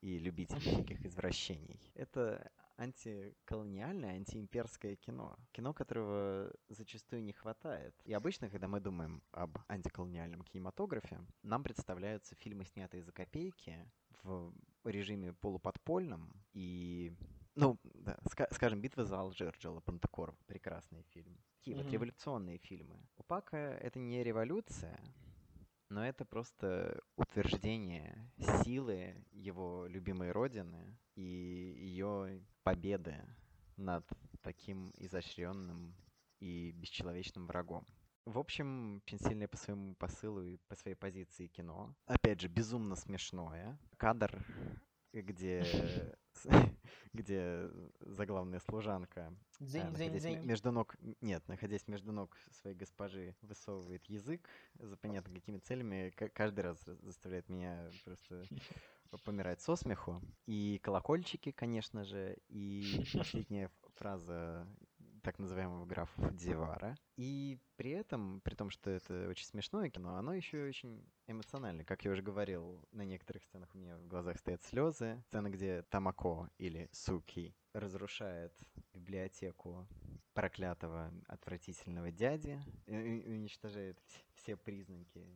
[0.00, 1.80] и любителей всяких извращений.
[1.94, 5.36] Это антиколониальное, антиимперское кино.
[5.52, 7.94] Кино, которого зачастую не хватает.
[8.04, 13.90] И обычно, когда мы думаем об антиколониальном кинематографе, нам представляются фильмы, снятые за копейки,
[14.22, 14.52] в
[14.84, 16.32] режиме полуподпольном.
[16.52, 17.12] И,
[17.58, 20.36] ну, да, ска- скажем, «Битва за Алжир» Джола Пантакор.
[20.46, 21.36] Прекрасный фильм.
[21.56, 21.82] Такие mm-hmm.
[21.82, 23.00] вот революционные фильмы.
[23.16, 25.00] У Пака это не революция,
[25.88, 28.30] но это просто утверждение
[28.62, 33.16] силы его любимой родины и ее победы
[33.76, 34.06] над
[34.42, 35.96] таким изощренным
[36.38, 37.84] и бесчеловечным врагом.
[38.24, 41.94] В общем, очень сильное по своему посылу и по своей позиции кино.
[42.06, 43.78] Опять же, безумно смешное.
[43.96, 44.44] Кадр,
[45.12, 45.64] где
[47.12, 47.70] где
[48.00, 50.44] заглавная служанка, дзынь, э, дзынь, дзынь.
[50.44, 56.60] между ног, нет, находясь между ног своей госпожи, высовывает язык за понятно какими целями, каждый
[56.60, 58.44] раз заставляет меня просто
[59.24, 60.20] помирать со смеху.
[60.46, 64.66] И колокольчики, конечно же, и последняя фраза
[65.22, 66.96] так называемого графа Фудзивара.
[67.16, 71.84] И при этом, при том, что это очень смешное кино, оно еще очень эмоциональное.
[71.84, 75.22] Как я уже говорил, на некоторых сценах у меня в глазах стоят слезы.
[75.28, 78.52] Сцена, где Тамако или Суки разрушает
[78.92, 79.86] библиотеку
[80.32, 83.98] проклятого, отвратительного дяди, и уничтожает
[84.34, 85.26] все признаки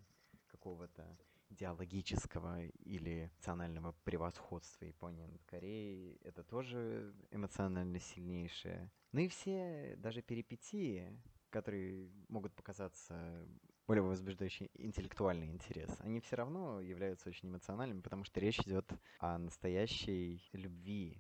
[0.47, 1.17] какого-то
[1.51, 6.19] идеологического или национального превосходства Японии над Кореей.
[6.25, 8.91] Это тоже эмоционально сильнейшее.
[9.13, 11.13] Ну и все, даже перипетии,
[11.53, 13.47] которые могут показаться
[13.87, 19.39] более возбуждающий интеллектуальный интерес, они все равно являются очень эмоциональными, потому что речь идет о
[19.39, 21.19] настоящей любви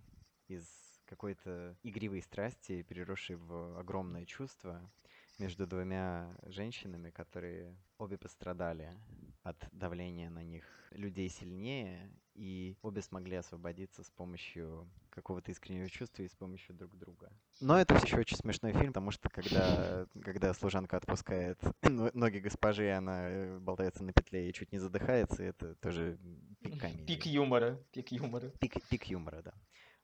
[0.48, 0.66] из
[1.04, 4.90] какой-то игривой страсти, переросшей в огромное чувство
[5.38, 8.98] между двумя женщинами, которые обе пострадали
[9.42, 16.22] от давления на них людей сильнее, и обе смогли освободиться с помощью какого-то искреннего чувства
[16.22, 17.30] и с помощью друг друга.
[17.60, 22.90] Но это все еще очень смешной фильм, потому что когда, когда служанка отпускает ноги госпожи,
[22.90, 26.18] она э, болтается на петле и чуть не задыхается, это тоже
[26.60, 27.06] пик комедии.
[27.06, 28.48] Пик юмора, пик юмора.
[28.60, 29.54] Пик, пик юмора, да.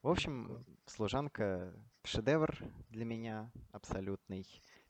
[0.01, 1.73] В общем, служанка
[2.05, 2.57] шедевр
[2.89, 4.45] для меня абсолютный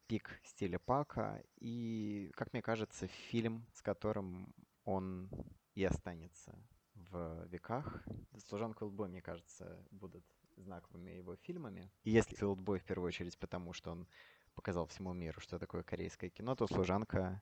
[0.07, 4.53] пик стиля Пака и, как мне кажется, фильм, с которым
[4.83, 5.29] он
[5.75, 6.55] и останется
[7.11, 8.03] в веках.
[8.47, 10.23] «Служанка Олдбой», мне кажется, будут
[10.57, 11.91] знаковыми его фильмами.
[12.03, 14.07] И если Олдбой в первую очередь потому, что он
[14.55, 17.39] показал всему миру, что такое корейское кино, то «Служанка»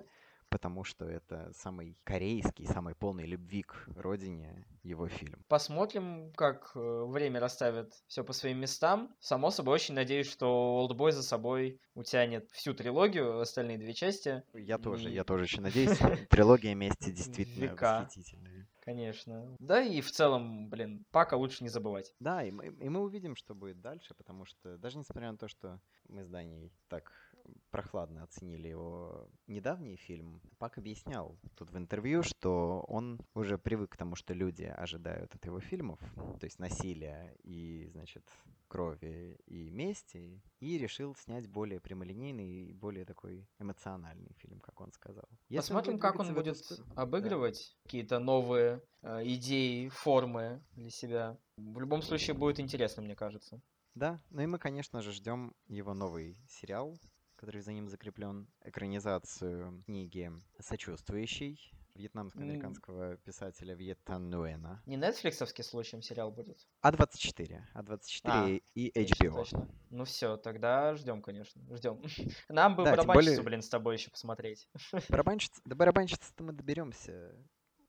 [0.50, 5.44] потому что это самый корейский, самый полный любви к родине его фильм.
[5.48, 9.14] Посмотрим, как э, время расставит все по своим местам.
[9.20, 14.44] Само собой, очень надеюсь, что Олдбой за собой утянет всю трилогию, остальные две части.
[14.54, 15.14] Я тоже, и...
[15.14, 15.98] я тоже очень надеюсь.
[16.30, 18.57] Трилогия вместе действительно восхитительная.
[18.88, 19.54] Конечно.
[19.60, 22.14] Да и в целом, блин, Пака лучше не забывать.
[22.22, 25.50] Да, и мы, и мы увидим, что будет дальше, потому что даже несмотря на то,
[25.50, 27.12] что мы с Даней так
[27.70, 33.98] прохладно оценили его недавний фильм, Пак объяснял тут в интервью, что он уже привык к
[33.98, 36.00] тому, что люди ожидают от его фильмов,
[36.40, 38.24] то есть насилия и, значит,
[38.68, 44.92] крови и мести, и решил снять более прямолинейный и более такой эмоциональный фильм, как он
[44.92, 45.26] сказал.
[45.50, 46.84] Если Посмотрим, он как он будет эту...
[46.96, 47.84] обыгрывать да.
[47.84, 51.38] какие-то новые э, идеи, формы для себя.
[51.58, 53.62] В любом случае будет интересно, мне кажется.
[53.96, 56.96] Да, ну и мы, конечно же, ждем его новый сериал
[57.38, 64.82] который за ним закреплен, экранизацию книги «Сочувствующий» вьетнамско-американского писателя Вьеттан Нуэна.
[64.86, 66.68] Не нетфликсовский случаем сериал будет?
[66.84, 67.62] А24.
[67.74, 69.34] А24 а, и HBO.
[69.34, 69.70] Точно, точно.
[69.90, 71.62] Ну все, тогда ждем, конечно.
[71.76, 72.02] Ждем.
[72.50, 73.44] Нам бы да, барабанщицу, более...
[73.44, 74.70] блин, с тобой еще посмотреть.
[75.10, 77.34] Барабанщица, до барабанщицы мы доберемся.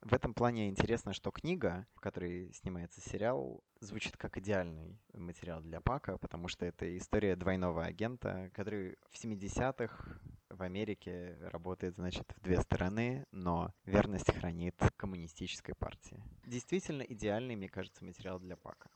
[0.00, 5.80] В этом плане интересно, что книга, в которой снимается сериал, звучит как идеальный материал для
[5.80, 10.20] Пака, потому что это история двойного агента, который в 70-х
[10.50, 16.22] в Америке работает, значит, в две стороны, но верность хранит коммунистической партии.
[16.46, 18.88] Действительно идеальный, мне кажется, материал для Пака.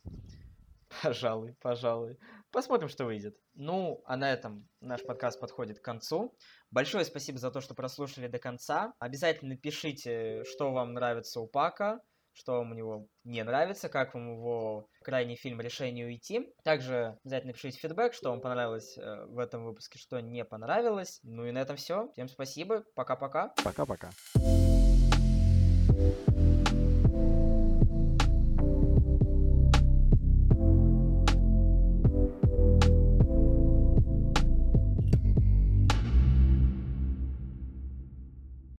[1.01, 2.17] Пожалуй, пожалуй.
[2.51, 3.35] Посмотрим, что выйдет.
[3.55, 6.35] Ну, а на этом наш подкаст подходит к концу.
[6.69, 8.93] Большое спасибо за то, что прослушали до конца.
[8.99, 11.99] Обязательно пишите, что вам нравится у Пака,
[12.33, 16.53] что вам у него не нравится, как вам его крайний фильм «Решение уйти».
[16.63, 21.19] Также обязательно пишите фидбэк, что вам понравилось э, в этом выпуске, что не понравилось.
[21.23, 22.09] Ну и на этом все.
[22.13, 22.83] Всем спасибо.
[22.95, 23.53] Пока-пока.
[23.63, 24.11] Пока-пока.